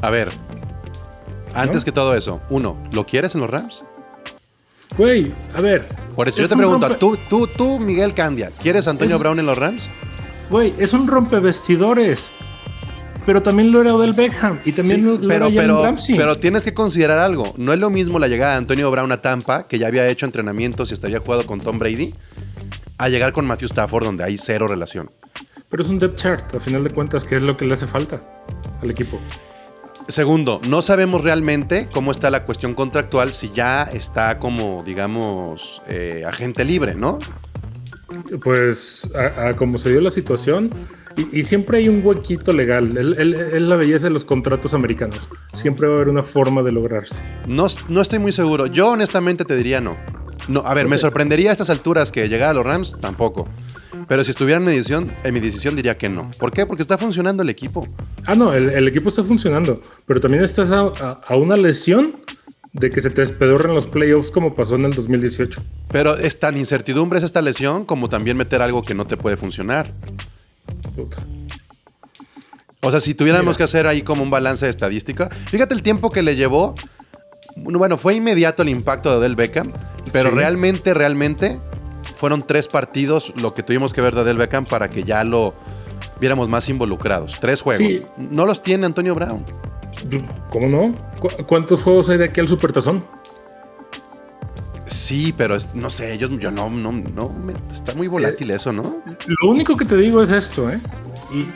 [0.00, 0.28] A ver,
[1.54, 1.84] antes ¿No?
[1.84, 3.82] que todo eso, uno, ¿lo quieres en los Rams?
[4.96, 5.86] Güey, a ver.
[6.14, 9.16] Por eso yo te un pregunto, rompe- tú, tú, tú, Miguel Candia, ¿quieres a Antonio
[9.16, 9.88] Es- Brown en los Rams?
[10.50, 12.30] Güey, es un rompevestidores.
[13.24, 16.16] Pero también lo era Odell Beckham y también Sí, lo pero, era pero, Ramsey.
[16.16, 17.54] pero tienes que considerar algo.
[17.56, 20.26] No es lo mismo la llegada de Antonio Brown a Tampa, que ya había hecho
[20.26, 22.14] entrenamientos y hasta había jugado con Tom Brady,
[22.98, 25.10] a llegar con Matthew Stafford, donde hay cero relación.
[25.68, 27.86] Pero es un depth chart, a final de cuentas, que es lo que le hace
[27.86, 28.22] falta
[28.82, 29.18] al equipo.
[30.08, 36.24] Segundo, no sabemos realmente cómo está la cuestión contractual si ya está como, digamos, eh,
[36.26, 37.18] agente libre, ¿no?
[38.42, 40.70] Pues, a, a como se dio la situación,
[41.16, 42.96] y, y siempre hay un huequito legal.
[42.96, 45.18] Es la belleza de los contratos americanos.
[45.52, 47.20] Siempre va a haber una forma de lograrse.
[47.46, 48.66] No, no estoy muy seguro.
[48.66, 49.96] Yo honestamente te diría no.
[50.48, 53.48] No, a ver, me sorprendería a estas alturas que llegara a los Rams, tampoco.
[54.08, 56.30] Pero si estuviera en mi decisión, en mi decisión diría que no.
[56.38, 56.66] ¿Por qué?
[56.66, 57.86] Porque está funcionando el equipo.
[58.26, 62.16] Ah, no, el, el equipo está funcionando, pero también estás a, a- a una lesión
[62.72, 65.62] de que se te despedorren los playoffs como pasó en el 2018.
[65.92, 69.36] Pero es tan incertidumbre es esta lesión como también meter algo que no te puede
[69.36, 69.92] funcionar.
[70.96, 71.22] Puta.
[72.82, 73.56] O sea, si tuviéramos Mira.
[73.58, 76.74] que hacer ahí como un balance de estadística, fíjate el tiempo que le llevó.
[77.56, 79.72] Bueno, fue inmediato el impacto de Odell Beckham,
[80.10, 80.36] pero Sí.
[80.36, 81.58] realmente, realmente
[82.16, 85.54] fueron tres partidos lo que tuvimos que ver de Odell Beckham para que ya lo
[86.20, 87.38] viéramos más involucrados.
[87.40, 87.86] Tres juegos.
[87.86, 88.02] Sí.
[88.16, 89.44] No los tiene Antonio Brown.
[90.50, 90.94] ¿Cómo no?
[91.20, 93.04] ¿Cu- ¿Cuántos juegos hay de aquí al Supertazón?
[94.92, 98.72] Sí, pero es- no sé, yo, yo no, no, no, me- está muy volátil eso,
[98.72, 98.96] ¿no?
[99.26, 100.78] Lo único que te digo es esto, ¿eh?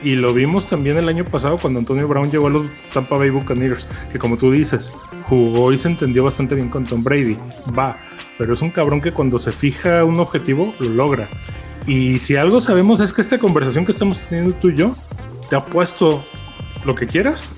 [0.03, 2.63] Y, y lo vimos también el año pasado cuando Antonio Brown llegó a los
[2.95, 4.91] Tampa Bay Buccaneers, que como tú dices,
[5.29, 7.37] jugó y se entendió bastante bien con Tom Brady.
[7.79, 7.99] Va,
[8.39, 11.29] pero es un cabrón que cuando se fija un objetivo, lo logra.
[11.87, 14.97] Y si algo sabemos es que esta conversación que estamos teniendo tú y yo,
[15.51, 16.25] te ha puesto
[16.87, 17.51] lo que quieras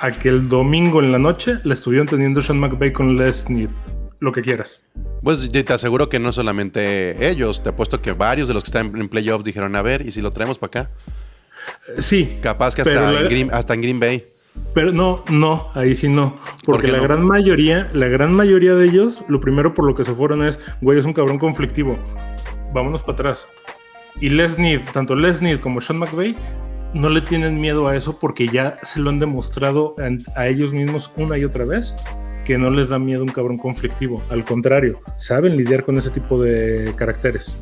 [0.00, 3.70] a que el domingo en la noche le estuvieron teniendo Sean McVay con Les Snead.
[4.20, 4.86] Lo que quieras.
[5.22, 8.96] Pues te aseguro que no solamente ellos, te apuesto que varios de los que están
[8.96, 10.90] en playoffs dijeron, a ver, ¿y si lo traemos para acá?
[11.88, 14.26] Eh, Sí, Capaz que hasta, la- en Green, hasta en Green Bay.
[14.72, 16.36] Pero no, no, ahí sí no.
[16.64, 17.02] ¿Por Porque la no?
[17.04, 20.60] gran mayoría, la gran mayoría de ellos, lo primero por lo que se fueron es,
[20.80, 21.98] güey, es un cabrón conflictivo.
[22.72, 23.48] Vámonos para atrás.
[24.20, 26.36] Y Les Need, tanto Les Need como Sean McVay,
[26.92, 29.96] no le tienen miedo a eso porque ya se lo han demostrado
[30.36, 31.96] a ellos mismos una y otra vez
[32.44, 34.22] que no les da miedo un cabrón conflictivo.
[34.30, 37.54] Al contrario, saben lidiar con ese tipo de caracteres.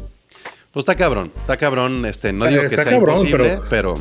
[0.72, 3.94] Pues está cabrón, está cabrón, este, no digo que sea cabrón, imposible, pero,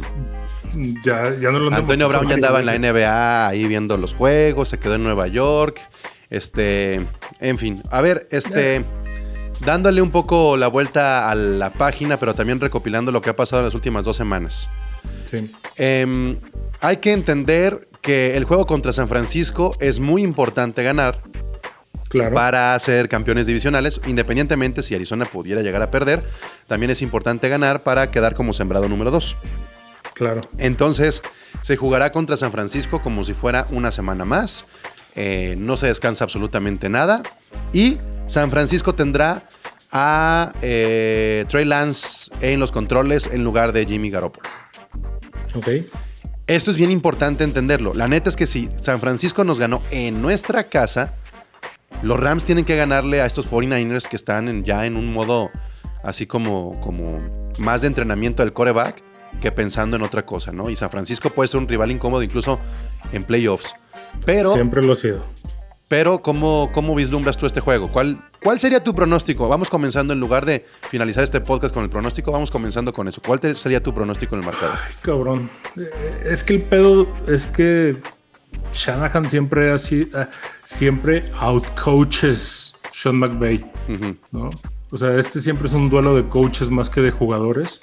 [1.03, 2.77] Ya, ya no lo Antonio Brown ya andaba en la.
[2.77, 5.81] NBA ahí viendo los juegos, se quedó en Nueva York,
[6.29, 7.05] este,
[7.41, 8.85] en fin, a ver, este,
[9.65, 13.61] dándole un poco la vuelta a la página, pero también recopilando lo que ha pasado
[13.61, 14.69] en las últimas dos semanas.
[15.29, 15.51] Sí.
[15.75, 16.39] Em,
[16.79, 21.21] hay que entender que el juego contra San Francisco es muy importante ganar
[22.09, 22.33] Claro.
[22.33, 26.25] para ser campeones divisionales, independientemente si Arizona pudiera llegar a perder,
[26.67, 29.37] también es importante ganar para quedar como sembrado número 2.
[30.13, 30.41] Claro.
[30.57, 31.21] Entonces,
[31.61, 34.65] se jugará contra San Francisco como si fuera una semana más.
[35.15, 37.23] Eh, no se descansa absolutamente nada.
[37.71, 39.47] Y San Francisco tendrá
[39.91, 44.49] a eh, Trey Lance en los controles en lugar de Jimmy Garoppolo.
[45.55, 45.67] Ok.
[46.51, 47.93] Esto es bien importante entenderlo.
[47.93, 51.13] La neta es que si San Francisco nos ganó en nuestra casa,
[52.03, 55.49] los Rams tienen que ganarle a estos 49ers que están ya en un modo
[56.03, 57.21] así como, como
[57.59, 59.01] más de entrenamiento del coreback
[59.39, 60.69] que pensando en otra cosa, ¿no?
[60.69, 62.59] Y San Francisco puede ser un rival incómodo incluso
[63.13, 63.73] en playoffs.
[64.25, 65.23] Pero, Siempre lo ha sido.
[65.91, 67.89] Pero ¿cómo, ¿cómo vislumbras tú este juego?
[67.91, 69.49] ¿Cuál, ¿Cuál sería tu pronóstico?
[69.49, 73.21] Vamos comenzando en lugar de finalizar este podcast con el pronóstico, vamos comenzando con eso.
[73.21, 74.77] ¿Cuál te- sería tu pronóstico en el marcador?
[75.01, 75.49] Cabrón.
[75.75, 75.89] Eh,
[76.31, 77.97] Es que el pedo es que
[78.71, 80.29] Shanahan siempre así, ah,
[80.63, 83.69] siempre outcoaches Sean McVay.
[84.31, 84.49] ¿no?
[84.91, 87.81] O sea, este siempre es un duelo de coaches más que de jugadores.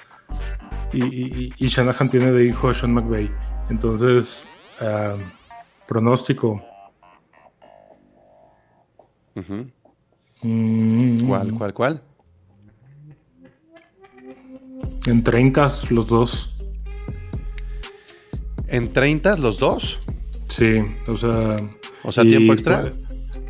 [0.94, 3.30] Y, y- y Shanahan tiene de hijo a Sean McVay.
[3.68, 4.48] Entonces,
[4.80, 5.14] ah,
[5.86, 6.62] pronóstico.
[9.38, 9.66] Ujú.
[10.42, 12.02] Mm, ¿Cuál, cuál, cuál?
[15.06, 16.54] En 30 los dos.
[18.66, 19.98] ¿En 30 los dos?
[20.48, 21.56] Sí, o sea.
[22.04, 22.92] O sea, ¿tiempo extra?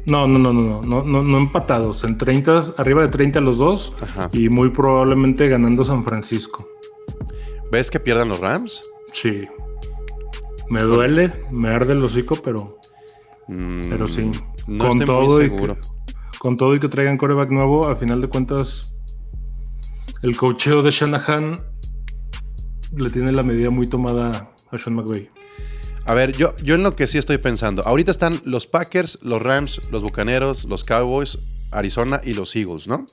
[0.07, 2.05] No, no, no, no, no, no, no, no empatados.
[2.05, 3.93] En 30, arriba de 30 los dos.
[4.01, 4.31] Ajá.
[4.33, 6.67] Y muy probablemente ganando San Francisco.
[7.71, 8.83] ¿Ves que pierdan los Rams?
[9.13, 9.47] Sí.
[10.71, 12.78] Me duele, me arde el hocico, pero,
[13.49, 14.31] Mm, pero sí.
[14.67, 15.77] No con estoy todo y que,
[16.39, 18.97] con todo y que traigan coreback nuevo, a final de cuentas,
[20.23, 21.61] el cocheo de Shanahan
[22.97, 25.31] le tiene la medida muy tomada a Sean McVay.
[26.05, 27.83] A ver, yo, yo en lo que sí estoy pensando.
[27.87, 31.39] Ahorita están los Packers, los Rams, los Bucaneros, los Cowboys,
[31.71, 33.05] Arizona y los Eagles, ¿no?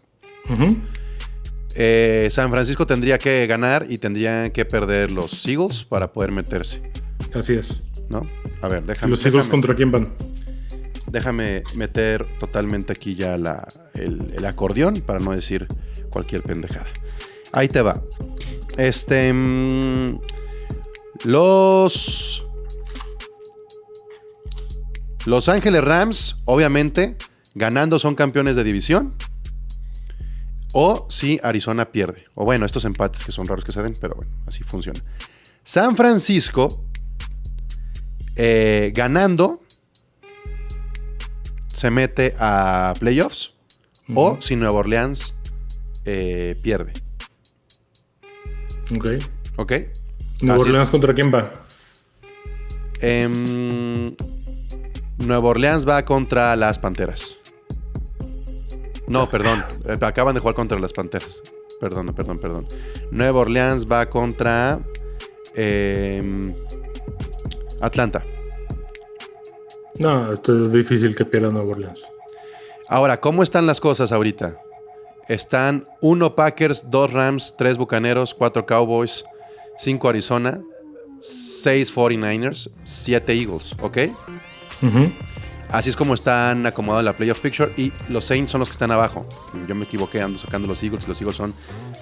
[1.76, 6.89] Eh, San Francisco tendría que ganar y tendrían que perder los Eagles para poder meterse,
[7.34, 7.84] Así es.
[8.08, 8.26] ¿no?
[8.62, 10.10] A ver, déjame, ¿Los Eagles déjame, contra quién van?
[11.12, 15.68] déjame meter totalmente aquí ya la- el, el acordeón para no decir
[16.10, 16.88] cualquier pendejada.
[17.52, 18.02] Ahí te va.
[18.78, 19.32] Este.
[19.32, 20.20] mm,
[21.26, 22.44] los.
[25.26, 27.18] Los Ángeles Rams, obviamente,
[27.56, 29.13] ganando son campeones de división.
[30.74, 32.26] O si Arizona pierde.
[32.36, 35.00] O bueno, estos empates que son raros que se den, pero bueno, así funciona.
[35.63, 36.84] San Francisco,
[38.36, 39.62] eh, ganando,
[41.67, 43.54] se mete a playoffs.
[44.13, 45.34] O si Nueva Orleans
[46.06, 46.93] eh, pierde.
[48.95, 49.08] Ok.
[49.58, 49.71] ¿Ok?
[50.41, 50.67] ¿Nueva Así es.
[50.69, 51.63] Orleans contra quién va?
[53.02, 54.15] Em,
[55.17, 57.38] Nueva Orleans va contra las Panteras.
[59.08, 59.63] No, perdón.
[59.86, 61.41] eh, Acaban de jugar contra las Panteras.
[61.80, 62.67] Perdón, perdón, perdón.
[63.12, 64.80] Nueva Orleans va contra
[65.56, 66.54] em,
[67.82, 68.24] Atlanta.
[70.00, 72.06] No, esto es difícil que pierda Nueva Orleans.
[72.88, 74.60] Ahora, ¿cómo están las cosas ahorita?
[75.28, 79.24] Están 1 Packers, 2 Rams, 3 Bucaneros, 4 Cowboys,
[79.80, 80.62] 5 Arizona,
[81.22, 83.98] 6 49ers, 7 Eagles, ¿ok?
[84.84, 85.12] Ujú.
[85.70, 88.74] Así es como están acomodados en la playoff picture y los Saints son los que
[88.74, 89.26] están abajo.
[89.68, 91.54] Yo me equivoqué, ando sacando los Eagles y los Eagles son,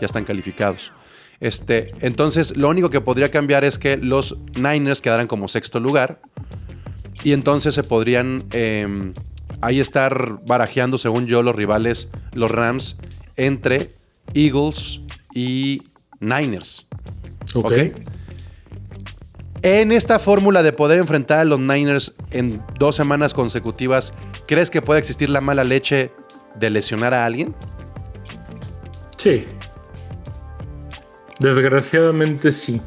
[0.02, 0.92] ya están calificados.
[1.40, 6.22] Este, entonces, lo único que podría cambiar es que los Niners quedaran como sexto lugar
[7.24, 9.14] y entonces se podrían eh,
[9.62, 12.98] ahí estar barajeando, según yo, los rivales, los Rams,
[13.36, 13.92] entre
[14.34, 15.02] Eagles
[15.34, 15.82] y
[16.20, 16.86] Niners.
[17.56, 17.66] Ok.
[17.66, 17.74] ¿ok?
[19.64, 24.12] En esta fórmula de poder enfrentar a los Niners en dos semanas consecutivas,
[24.46, 26.12] ¿crees que puede existir la mala leche
[26.60, 27.56] de lesionar a alguien?
[29.18, 29.46] Sí.
[31.44, 32.82] Desgraciadamente sí.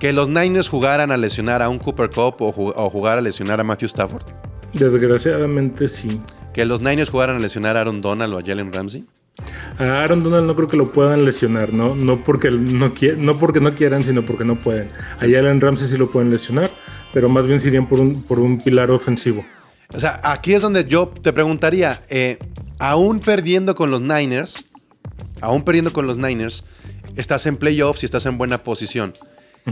[0.00, 3.20] Que los Niners jugaran a lesionar a un Cooper Cup o, ju- o jugar a
[3.20, 4.22] lesionar a Matthew Stafford.
[4.72, 6.20] Desgraciadamente sí.
[6.54, 9.04] Que los Niners jugaran a lesionar a Aaron Donald o a Jalen Ramsey.
[9.78, 11.94] A Aaron Donald no creo que lo puedan lesionar, ¿no?
[11.94, 14.88] No porque no, no porque no quieran, sino porque no pueden.
[15.18, 16.70] A Jalen Ramsey sí lo pueden lesionar,
[17.12, 19.44] pero más bien serían por un, por un pilar ofensivo.
[19.94, 22.38] O sea, aquí es donde yo te preguntaría, eh,
[22.78, 24.64] aún perdiendo con los Niners,
[25.42, 26.64] aún perdiendo con los Niners,
[27.16, 29.12] estás en playoffs y estás en buena posición.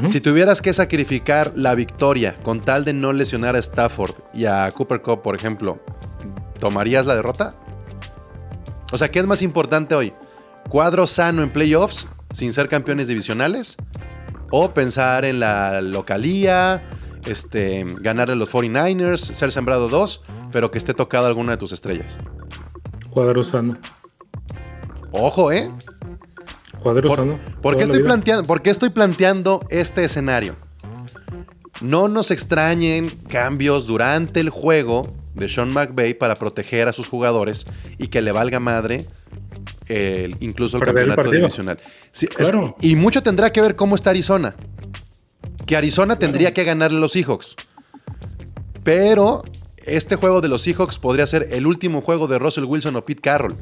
[0.09, 4.69] Si tuvieras que sacrificar la victoria con tal de no lesionar a Stafford y a
[4.73, 5.79] Cooper Cup, por ejemplo,
[6.59, 7.55] ¿tomarías la derrota?
[8.91, 10.13] O sea, ¿qué es más importante hoy?
[10.69, 13.77] ¿Cuadro sano en playoffs sin ser campeones divisionales?
[14.51, 16.83] ¿O pensar en la localía,
[17.25, 21.71] este, ganarle a los 49ers, ser sembrado 2, pero que esté tocado alguna de tus
[21.71, 22.19] estrellas?
[23.11, 23.77] Cuadro sano.
[25.13, 25.71] Ojo, ¿eh?
[26.85, 27.39] ¿Por.
[27.63, 30.55] ¿por qué estoy planteando, ¿Por qué estoy planteando este escenario?
[31.81, 37.67] No nos extrañen cambios durante el juego de Sean McVay para proteger a sus jugadores
[37.99, 39.07] y que le valga madre
[39.89, 41.79] el- incluso el Perder campeonato divisional.
[42.13, 42.77] Sí, es- Claro.
[42.81, 44.55] y mucho tendrá que ver cómo está Arizona.
[45.67, 47.57] Que Arizona tendría que ganarle a los Seahawks.
[48.83, 49.43] Pero
[49.85, 53.21] este juego de los Seahawks podría ser el último juego de Russell Wilson o Pete
[53.23, 53.55] Carroll.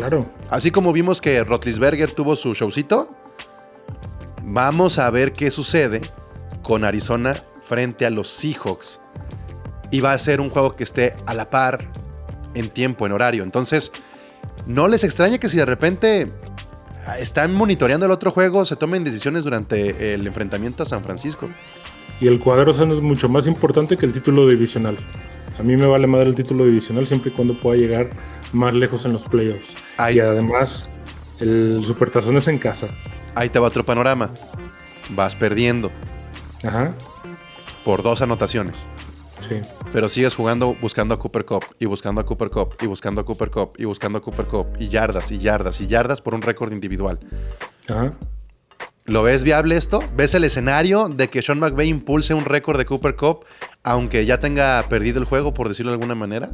[0.00, 0.26] Claro.
[0.48, 3.08] Así como vimos que Rotlisberger tuvo su showcito,
[4.42, 6.00] vamos a ver qué sucede
[6.62, 8.98] con Arizona frente a los Seahawks.
[9.90, 11.84] Y va a ser un juego que esté a la par
[12.54, 13.42] en tiempo, en horario.
[13.42, 13.92] Entonces,
[14.66, 16.30] no les extrañe que si de repente
[17.18, 21.48] están monitoreando el otro juego, se tomen decisiones durante el enfrentamiento a San Francisco.
[22.20, 24.98] Y el cuadro sano es mucho más importante que el título divisional.
[25.60, 28.08] A mí me vale madre el título divisional siempre y cuando pueda llegar
[28.54, 29.76] más lejos en los playoffs.
[29.98, 30.16] Ay.
[30.16, 30.88] Y además,
[31.38, 32.88] el supertazón es en casa.
[33.34, 34.30] Ahí te va otro panorama.
[35.10, 35.90] Vas perdiendo
[36.64, 36.94] Ajá.
[37.84, 38.88] por dos anotaciones.
[39.40, 39.56] Sí.
[39.92, 43.24] Pero sigues jugando buscando a Cooper Cup y buscando a Cooper Cup y buscando a
[43.26, 46.40] Cooper Cup y buscando a Cooper Cup y yardas y yardas y yardas por un
[46.40, 47.18] récord individual.
[47.90, 48.14] Ajá.
[49.06, 50.00] ¿Lo ves viable esto?
[50.16, 53.44] ¿Ves el escenario de que Sean McVay impulse un récord de Cooper Cup
[53.82, 56.50] aunque ya tenga perdido el juego, por decirlo de alguna manera?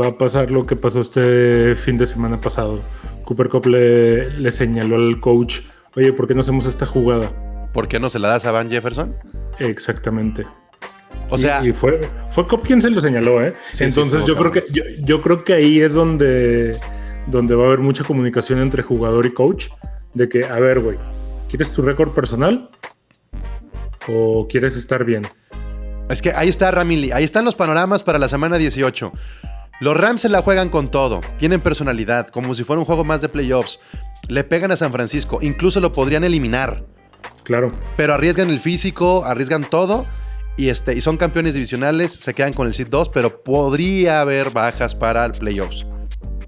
[0.00, 2.72] Va a pasar lo que pasó este fin de semana pasado.
[3.24, 5.60] Cooper Cup le, le señaló al coach,
[5.96, 7.30] oye, ¿por qué no hacemos esta jugada?
[7.72, 9.14] ¿Por qué no se la das a Van Jefferson?
[9.58, 10.46] Exactamente.
[11.30, 13.52] O sea, y, y fue, fue Cop quien se lo señaló, ¿eh?
[13.72, 16.78] Sí, Entonces yo creo que yo, yo creo que ahí es donde,
[17.26, 19.68] donde va a haber mucha comunicación entre jugador y coach.
[20.14, 20.98] De que, a ver, güey,
[21.52, 22.70] ¿quieres tu récord personal?
[24.08, 25.26] ¿O quieres estar bien?
[26.08, 29.12] es que ahí está Ramili, ahí están los panoramas para la semana 18.
[29.80, 33.20] Los Rams se la juegan con todo, tienen personalidad, como si fuera un juego más
[33.20, 33.80] de playoffs.
[34.28, 36.86] Le pegan a San Francisco, incluso lo podrían eliminar.
[37.44, 37.72] Claro.
[37.96, 40.06] pero arriesgan el físico, arriesgan todo
[40.56, 44.50] y, este, y son campeones divisionales, se quedan con el Seed 2, pero podría haber
[44.50, 45.84] bajas para el playoffs.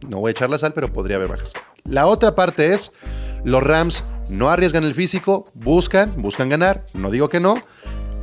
[0.09, 1.53] No voy a echar la sal, pero podría haber bajas.
[1.85, 2.93] La otra parte es,
[3.45, 7.57] los Rams no arriesgan el físico, buscan, buscan ganar, no digo que no,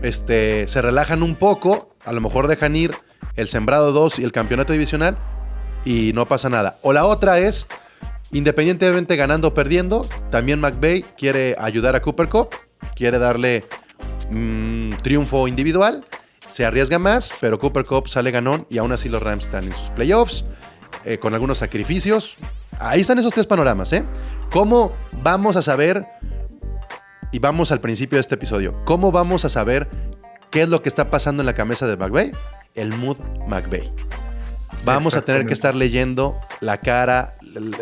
[0.02, 2.92] este, se relajan un poco, a lo mejor dejan ir
[3.36, 5.18] el sembrado 2 y el campeonato divisional
[5.86, 6.78] y no pasa nada.
[6.82, 7.68] O la otra es,
[8.32, 12.50] independientemente ganando o perdiendo, también McVay quiere ayudar a Cooper Cup,
[12.96, 13.66] quiere darle
[14.32, 16.06] mm, triunfo individual,
[16.48, 19.74] se arriesga más, pero Cooper Cup sale ganón y aún así los Rams están en
[19.74, 20.44] sus playoffs,
[21.06, 22.36] eh, con algunos sacrificios.
[22.82, 24.04] Ahí están esos tres panoramas, ¿eh?
[24.50, 26.02] ¿Cómo vamos a saber,
[27.32, 29.88] y vamos al principio de este episodio, cómo vamos a saber
[30.50, 32.32] qué es lo que está pasando en la cabeza de McVay?
[32.74, 33.18] El mood
[33.48, 33.94] McVay.
[34.84, 37.38] Vamos a tener que estar leyendo la cara,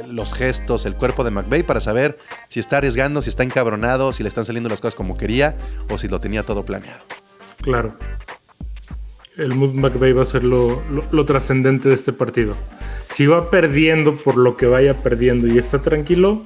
[0.05, 2.17] los gestos, el cuerpo de McVay para saber
[2.49, 5.55] si está arriesgando, si está encabronado, si le están saliendo las cosas como quería
[5.89, 6.99] o si lo tenía todo planeado.
[7.61, 7.97] Claro.
[9.39, 12.55] El Mood McVay va a ser lo, lo- lo trascendente de este partido.
[13.09, 16.41] Si va perdiendo por lo que vaya perdiendo y está tranquilo,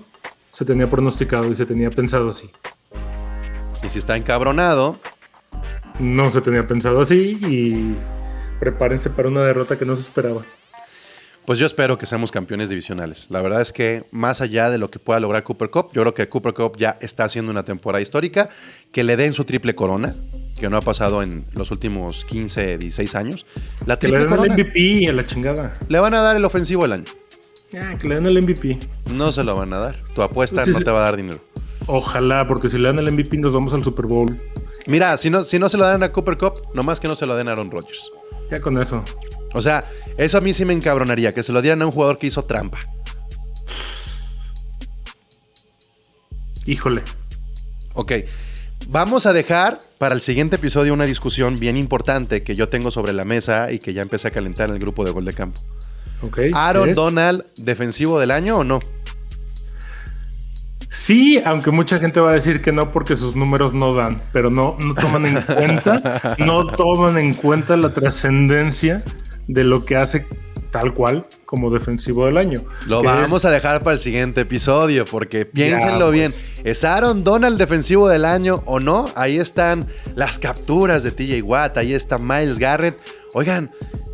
[0.51, 2.51] se tenía pronosticado y se tenía pensado así.
[3.83, 4.97] Y si está encabronado,
[5.99, 7.95] No se tenía pensado así y
[8.59, 10.41] prepárense para una derrota que no se esperaba.
[11.45, 13.27] Pues yo espero que seamos campeones divisionales.
[13.29, 16.13] La verdad es que más allá de lo que pueda lograr Cooper Cup, yo creo
[16.13, 18.49] que Cooper Cup ya está haciendo una temporada histórica,
[18.93, 20.15] que le den su triple corona,
[20.57, 23.45] que no ha pasado en los últimos 15, 16 años.
[23.85, 25.77] La Que le den el corona MVP a la chingada.
[25.89, 27.05] le van a dar el ofensivo del año.
[27.77, 28.79] Ah, que le den el MVP.
[29.11, 30.01] No se lo van a dar.
[30.15, 30.83] Tu apuesta Sí, no sí.
[30.85, 31.43] te va a dar dinero.
[31.87, 34.39] Ojalá, porque si le dan el MVP nos vamos al Super Bowl.
[34.87, 37.25] Mira, si no, si no se lo dan a Cooper Cup, nomás que no se
[37.25, 38.09] lo den a Aaron Rodgers.
[38.49, 39.03] Ya con eso.
[39.53, 39.85] O sea,
[40.17, 42.43] eso a mí sí me encabronaría, que se lo dieran a un jugador que hizo
[42.43, 42.79] trampa.
[46.65, 47.03] Híjole.
[47.93, 48.13] Ok.
[48.87, 53.13] Vamos a dejar para el siguiente episodio una discusión bien importante que yo tengo sobre
[53.13, 55.61] la mesa y que ya empecé a calentar en el grupo de gol de campo.
[56.21, 56.39] Ok.
[56.53, 56.93] ¿Aaron.
[56.93, 58.79] Donald defensivo del año o no?
[60.89, 64.51] Sí, aunque mucha gente va a decir que no porque sus números no dan, pero
[64.51, 69.03] no, no toman en cuenta, no toman en cuenta la trascendencia
[69.47, 70.25] de lo que hace
[70.71, 72.63] tal cual como defensivo del año.
[72.87, 76.31] Lo vamos es- a dejar para el siguiente episodio porque piénsenlo Ya, bien.
[76.31, 76.51] pues.
[76.63, 79.11] ¿Es Aaron Donald defensivo del año o no?
[79.15, 82.97] Ahí están las capturas de TJ Watt, ahí está Miles Garrett.
[83.33, 83.69] Oigan,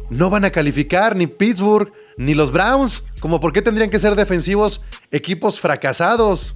[0.10, 3.04] no van a calificar ni Pittsburgh ni los Browns.
[3.22, 6.56] Como por qué tendrían que ser defensivos equipos fracasados?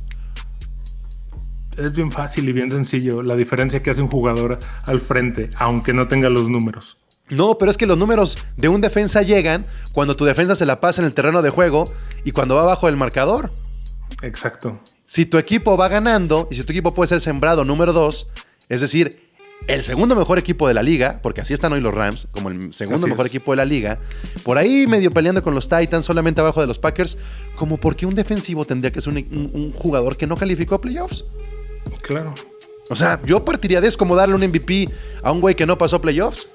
[1.77, 5.91] Es bien fácil y bien sencillo la diferencia que hace un jugador al frente, aunque
[5.93, 6.97] no tenga los números.
[7.35, 10.79] No, pero es que los números de un defensa llegan cuando tu defensa se la
[10.79, 11.91] pasa en el terreno de juego
[12.23, 13.49] y cuando va abajo del marcador.
[14.21, 14.79] Exacto.
[15.05, 18.27] Si tu equipo va ganando y si tu equipo puede ser sembrado número 2,
[18.69, 19.21] es decir,
[19.67, 22.73] el segundo mejor equipo de la liga, porque así están hoy los Rams, como el
[22.73, 23.31] segundo Así mejor es.
[23.31, 23.99] equipo de la liga,
[24.43, 27.17] por ahí medio peleando con los Titans, solamente abajo de los Packers,
[27.55, 30.81] como porque un defensivo tendría que ser un, un- un jugador que no calificó a
[30.81, 31.23] playoffs.
[32.01, 32.33] Claro.
[32.89, 34.89] O sea, yo partiría de eso como darle un MVP
[35.21, 36.47] a un güey que no pasó playoffs.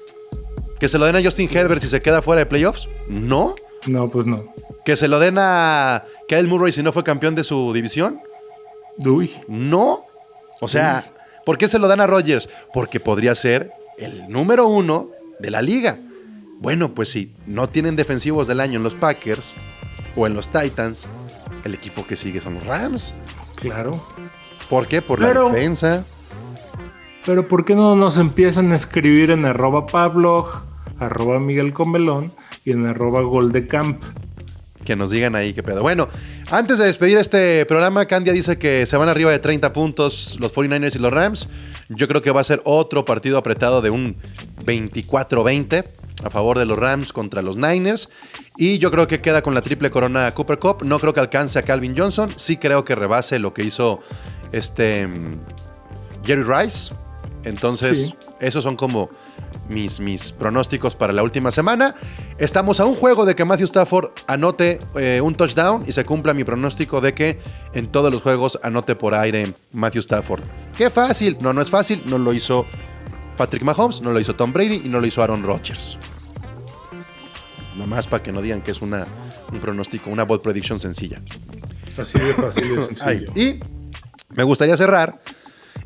[0.79, 2.87] Que se lo den a Justin Herbert si se queda fuera de playoffs.
[3.07, 3.55] No.
[3.87, 4.53] No, pues no.
[4.85, 8.19] Que se lo den a Kyle Murray si no fue campeón de su división.
[9.05, 9.31] Uy.
[9.47, 10.05] No.
[10.61, 11.03] O sea,
[11.45, 12.49] ¿por qué se lo dan a Rodgers?
[12.73, 15.09] Porque podría ser el número uno
[15.39, 15.99] de la liga.
[16.59, 19.55] Bueno, pues si no tienen defensivos del año en los Packers
[20.15, 21.07] o en los Titans,
[21.63, 23.13] el equipo que sigue son los Rams.
[23.55, 24.01] Claro.
[24.69, 25.01] ¿Por qué?
[25.01, 26.03] Por la defensa.
[27.25, 30.65] Pero ¿por qué no nos empiezan a escribir en arroba Pablo,
[30.99, 32.33] arroba Miguel Comelón
[32.65, 34.03] y en arroba Goldecamp?
[34.85, 35.81] Que nos digan ahí qué pedo.
[35.81, 36.07] Bueno,
[36.49, 40.53] antes de despedir este programa, Candia dice que se van arriba de 30 puntos los
[40.55, 41.47] 49ers y los Rams.
[41.89, 44.15] Yo creo que va a ser otro partido apretado de un
[44.65, 45.85] 24-20
[46.23, 48.09] a favor de los Rams contra los Niners.
[48.57, 50.83] Y yo creo que queda con la triple corona Cooper Cup.
[50.83, 52.31] No creo que alcance a Calvin Johnson.
[52.35, 53.99] Sí creo que rebase lo que hizo
[54.51, 55.39] este mm,
[56.25, 56.93] Jerry Rice.
[57.43, 58.15] Entonces, Sí.
[58.39, 59.09] esos son como
[59.69, 61.95] mis, mis pronósticos para la última semana.
[62.37, 66.33] Estamos a un juego de que Matthew Stafford anote eh, un touchdown y se cumpla
[66.33, 67.39] mi pronóstico de que
[67.73, 70.41] en todos los juegos anote por aire Matthew Stafford.
[70.77, 71.37] Qué fácil.
[71.41, 72.01] No, no es fácil.
[72.05, 72.65] No lo hizo
[73.37, 75.97] Patrick Mahomes, no lo hizo Tom Brady y no lo hizo Aaron Rodgers.
[77.77, 79.07] Nomás para que no digan que es una,
[79.51, 81.21] un pronóstico, una bold prediction sencilla.
[81.97, 83.31] Así de fácil y de Ay, sencillo.
[83.35, 83.59] y
[84.35, 85.19] me gustaría cerrar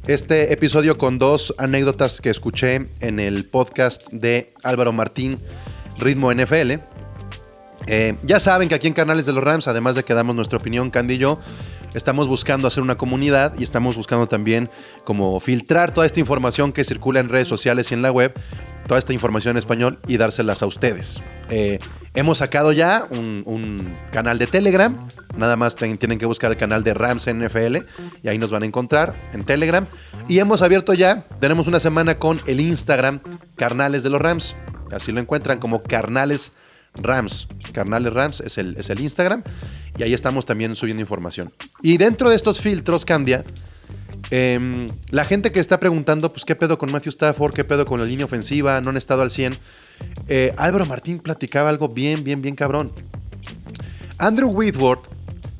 [0.07, 5.39] este episodio con dos anécdotas que escuché en el podcast de Álvaro Martín,
[5.97, 6.73] Ritmo NFL.
[7.87, 10.57] Eh, ya saben que aquí en Canales de los Rams, además de que damos nuestra
[10.57, 11.39] opinión, Candy y yo,
[11.93, 14.69] estamos buscando hacer una comunidad y estamos buscando también
[15.05, 18.33] como filtrar toda esta información que circula en redes sociales y en la web,
[18.87, 21.21] toda esta información en español y dárselas a ustedes.
[21.49, 21.79] Eh,
[22.13, 25.07] hemos sacado ya un, canal de Telegram,
[25.37, 27.77] nada más tienen que buscar el canal de Rams NFL
[28.21, 29.85] y ahí nos van a encontrar en Telegram.
[30.27, 33.19] Y hemos abierto ya, tenemos una semana con el Instagram
[33.55, 34.55] Carnales de los Rams,
[34.91, 36.51] así lo encuentran como Carnales
[36.95, 37.47] Rams.
[37.71, 39.43] Carnales Rams es el, es el Instagram.
[39.97, 41.51] Y ahí estamos también subiendo información.
[41.81, 43.43] Y dentro de estos filtros, Candia,
[44.29, 47.53] em, la gente que está preguntando, pues, ¿qué pedo con Matthew Stafford?
[47.53, 48.79] ¿Qué pedo con la línea ofensiva?
[48.81, 49.57] ¿No han estado al 100?
[50.27, 52.91] Eh, Álvaro Martín platicaba algo bien, bien, bien cabrón.
[54.17, 55.07] Andrew Whitworth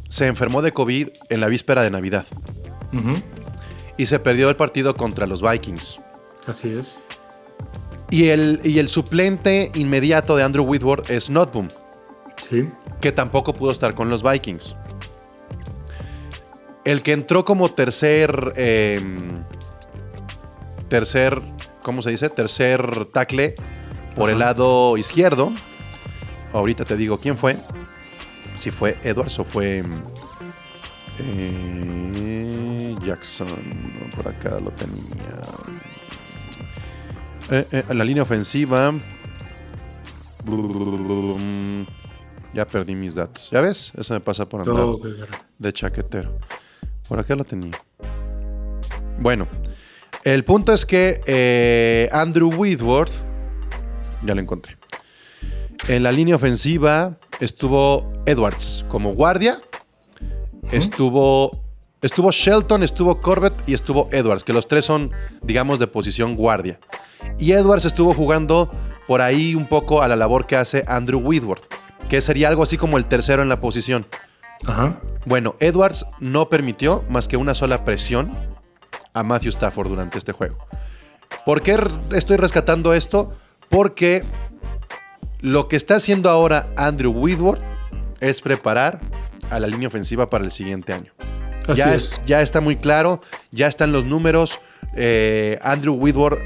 [0.07, 2.25] se enfermó de COVID en la víspera de Navidad
[3.97, 5.99] y se perdió el partido contra los Vikings.
[6.47, 7.01] Así es.
[8.11, 11.67] Y el, y el suplente inmediato de Andrew Whitworth es Notboom.
[12.49, 12.69] Sí.
[13.01, 14.75] que tampoco pudo estar con los Vikings.
[16.85, 18.53] El que entró como tercer.
[18.55, 19.01] eh,
[20.89, 21.41] tercer.
[21.81, 22.29] ¿Cómo se dice?
[22.29, 23.55] Tercer tackle
[24.15, 25.51] por el lado izquierdo.
[26.53, 27.57] Ahorita te digo quién fue.
[28.55, 29.83] Si fue Edwards o fue.
[31.19, 33.47] eh, Jackson.
[34.15, 35.41] Por acá lo tenía.
[37.51, 38.91] Eh, eh, en la línea ofensiva.
[40.45, 41.83] Mm,
[42.53, 43.49] Ya perdí mis datos.
[43.51, 43.91] ¿Ya ves?
[43.97, 44.85] Eso me pasa por andar
[45.57, 46.37] de chaquetero.
[47.07, 47.71] Por acá lo tenía.
[49.19, 49.47] Bueno,
[50.23, 53.11] el punto es que eh, Andrew Whitworth,
[54.25, 54.77] ya lo encontré.
[55.87, 59.59] En la línea ofensiva estuvo Edwards como guardia.
[60.71, 61.51] Estuvo,
[62.01, 65.11] estuvo Shelton, estuvo Corbett y estuvo Edwards, que los tres son,
[65.41, 66.79] digamos, de posición guardia.
[67.37, 68.71] Y Edwards estuvo jugando
[69.07, 71.65] por ahí un poco a la labor que hace Andrew Whitworth,
[72.09, 74.05] que sería algo así como el tercero en la posición.
[74.65, 74.99] Ajá.
[75.25, 78.31] Bueno, Edwards no permitió más que una sola presión
[79.13, 80.57] a Matthew Stafford durante este juego.
[81.45, 81.77] ¿Por qué
[82.13, 83.33] estoy rescatando esto?
[83.73, 84.23] Porque
[85.41, 87.59] lo que está haciendo ahora Andrew Whitworth
[88.19, 89.01] es preparar
[89.49, 91.11] a la línea ofensiva para el siguiente año.
[91.67, 92.21] Así ya, es.
[92.25, 93.21] ya está muy claro,
[93.51, 94.59] ya están los números.
[94.95, 96.39] eh, Andrew Whitworth,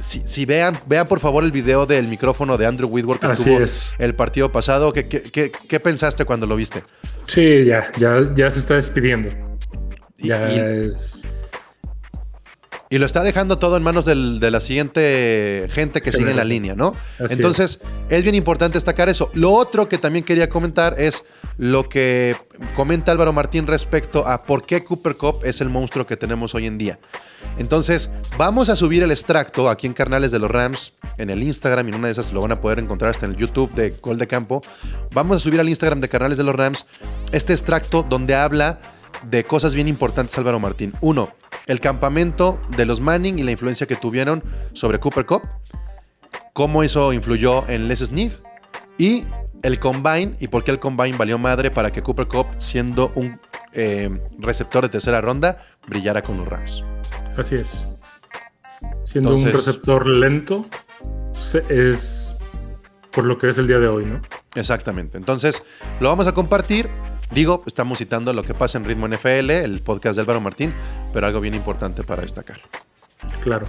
[0.00, 3.44] si, si vean, vean por favor el video del micrófono de Andrew Whitworth que Así
[3.44, 3.92] tuvo es.
[3.98, 4.92] el partido pasado.
[4.92, 6.82] ¿Qué, qué- qué- qué pensaste cuando lo viste?
[7.28, 9.28] Sí, ya, ya, ya se está despidiendo.
[10.18, 11.20] Y- Ya y- es.
[12.90, 16.36] Y lo está dejando todo en manos del- de la siguiente gente que sigue en
[16.36, 16.92] la línea, ¿no?
[17.18, 18.22] Así Entonces, es.
[18.22, 19.30] bien importante destacar eso.
[19.34, 21.24] Lo otro que también quería comentar es
[21.56, 22.36] lo que
[22.76, 26.66] comenta Álvaro Martín respecto a por qué Cooper Cup es el monstruo que tenemos hoy
[26.66, 26.98] en día.
[27.58, 31.86] Entonces, vamos a subir el extracto aquí en Carnales de los Rams, en el Instagram,
[31.86, 33.90] y en una de esas lo van a poder encontrar hasta en el YouTube de
[34.00, 34.62] Gol de Campo.
[35.12, 36.86] Vamos a subir al Instagram de Carnales de los Rams
[37.32, 38.80] este extracto donde habla
[39.30, 40.92] de cosas bien importantes Álvaro Martín.
[41.00, 41.32] Uno,
[41.66, 44.42] el campamento de los Manning y la influencia que tuvieron
[44.72, 45.42] sobre Cooper Cup,
[46.52, 48.32] cómo eso influyó en Les Snead
[48.98, 49.24] y
[49.62, 53.40] el combine y por qué el combine valió madre para que Cooper Cup, siendo un
[53.72, 56.84] eh, receptor de tercera ronda, brillara con los Rams.
[57.36, 57.84] Así es.
[59.04, 60.66] Siendo un receptor lento,
[61.68, 62.38] es
[63.10, 64.20] por lo que es el día de hoy, ¿no?
[64.54, 65.16] Exactamente.
[65.16, 65.62] Entonces,
[66.00, 66.88] lo vamos a compartir.
[67.30, 70.72] Digo, estamos citando lo que pasa en Ritmo NFL, el podcast de Álvaro Martín,
[71.12, 72.60] pero algo bien importante para destacar.
[73.42, 73.66] Claro.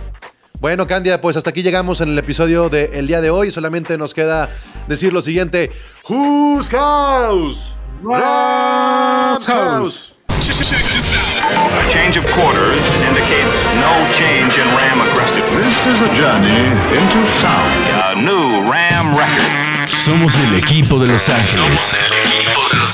[0.59, 3.51] Bueno, Candia, pues hasta aquí llegamos en el episodio del día de hoy.
[3.51, 4.49] Solamente nos queda
[4.87, 5.71] decir lo siguiente:
[6.07, 7.75] Whose house?
[8.03, 10.15] Rams house.
[10.37, 15.65] A change of quarters indicates no change in Ram aggressiveness.
[15.65, 17.87] This is a journey into sound.
[17.89, 19.87] A new Ram record.
[19.87, 21.97] Somos el equipo de Los Ángeles.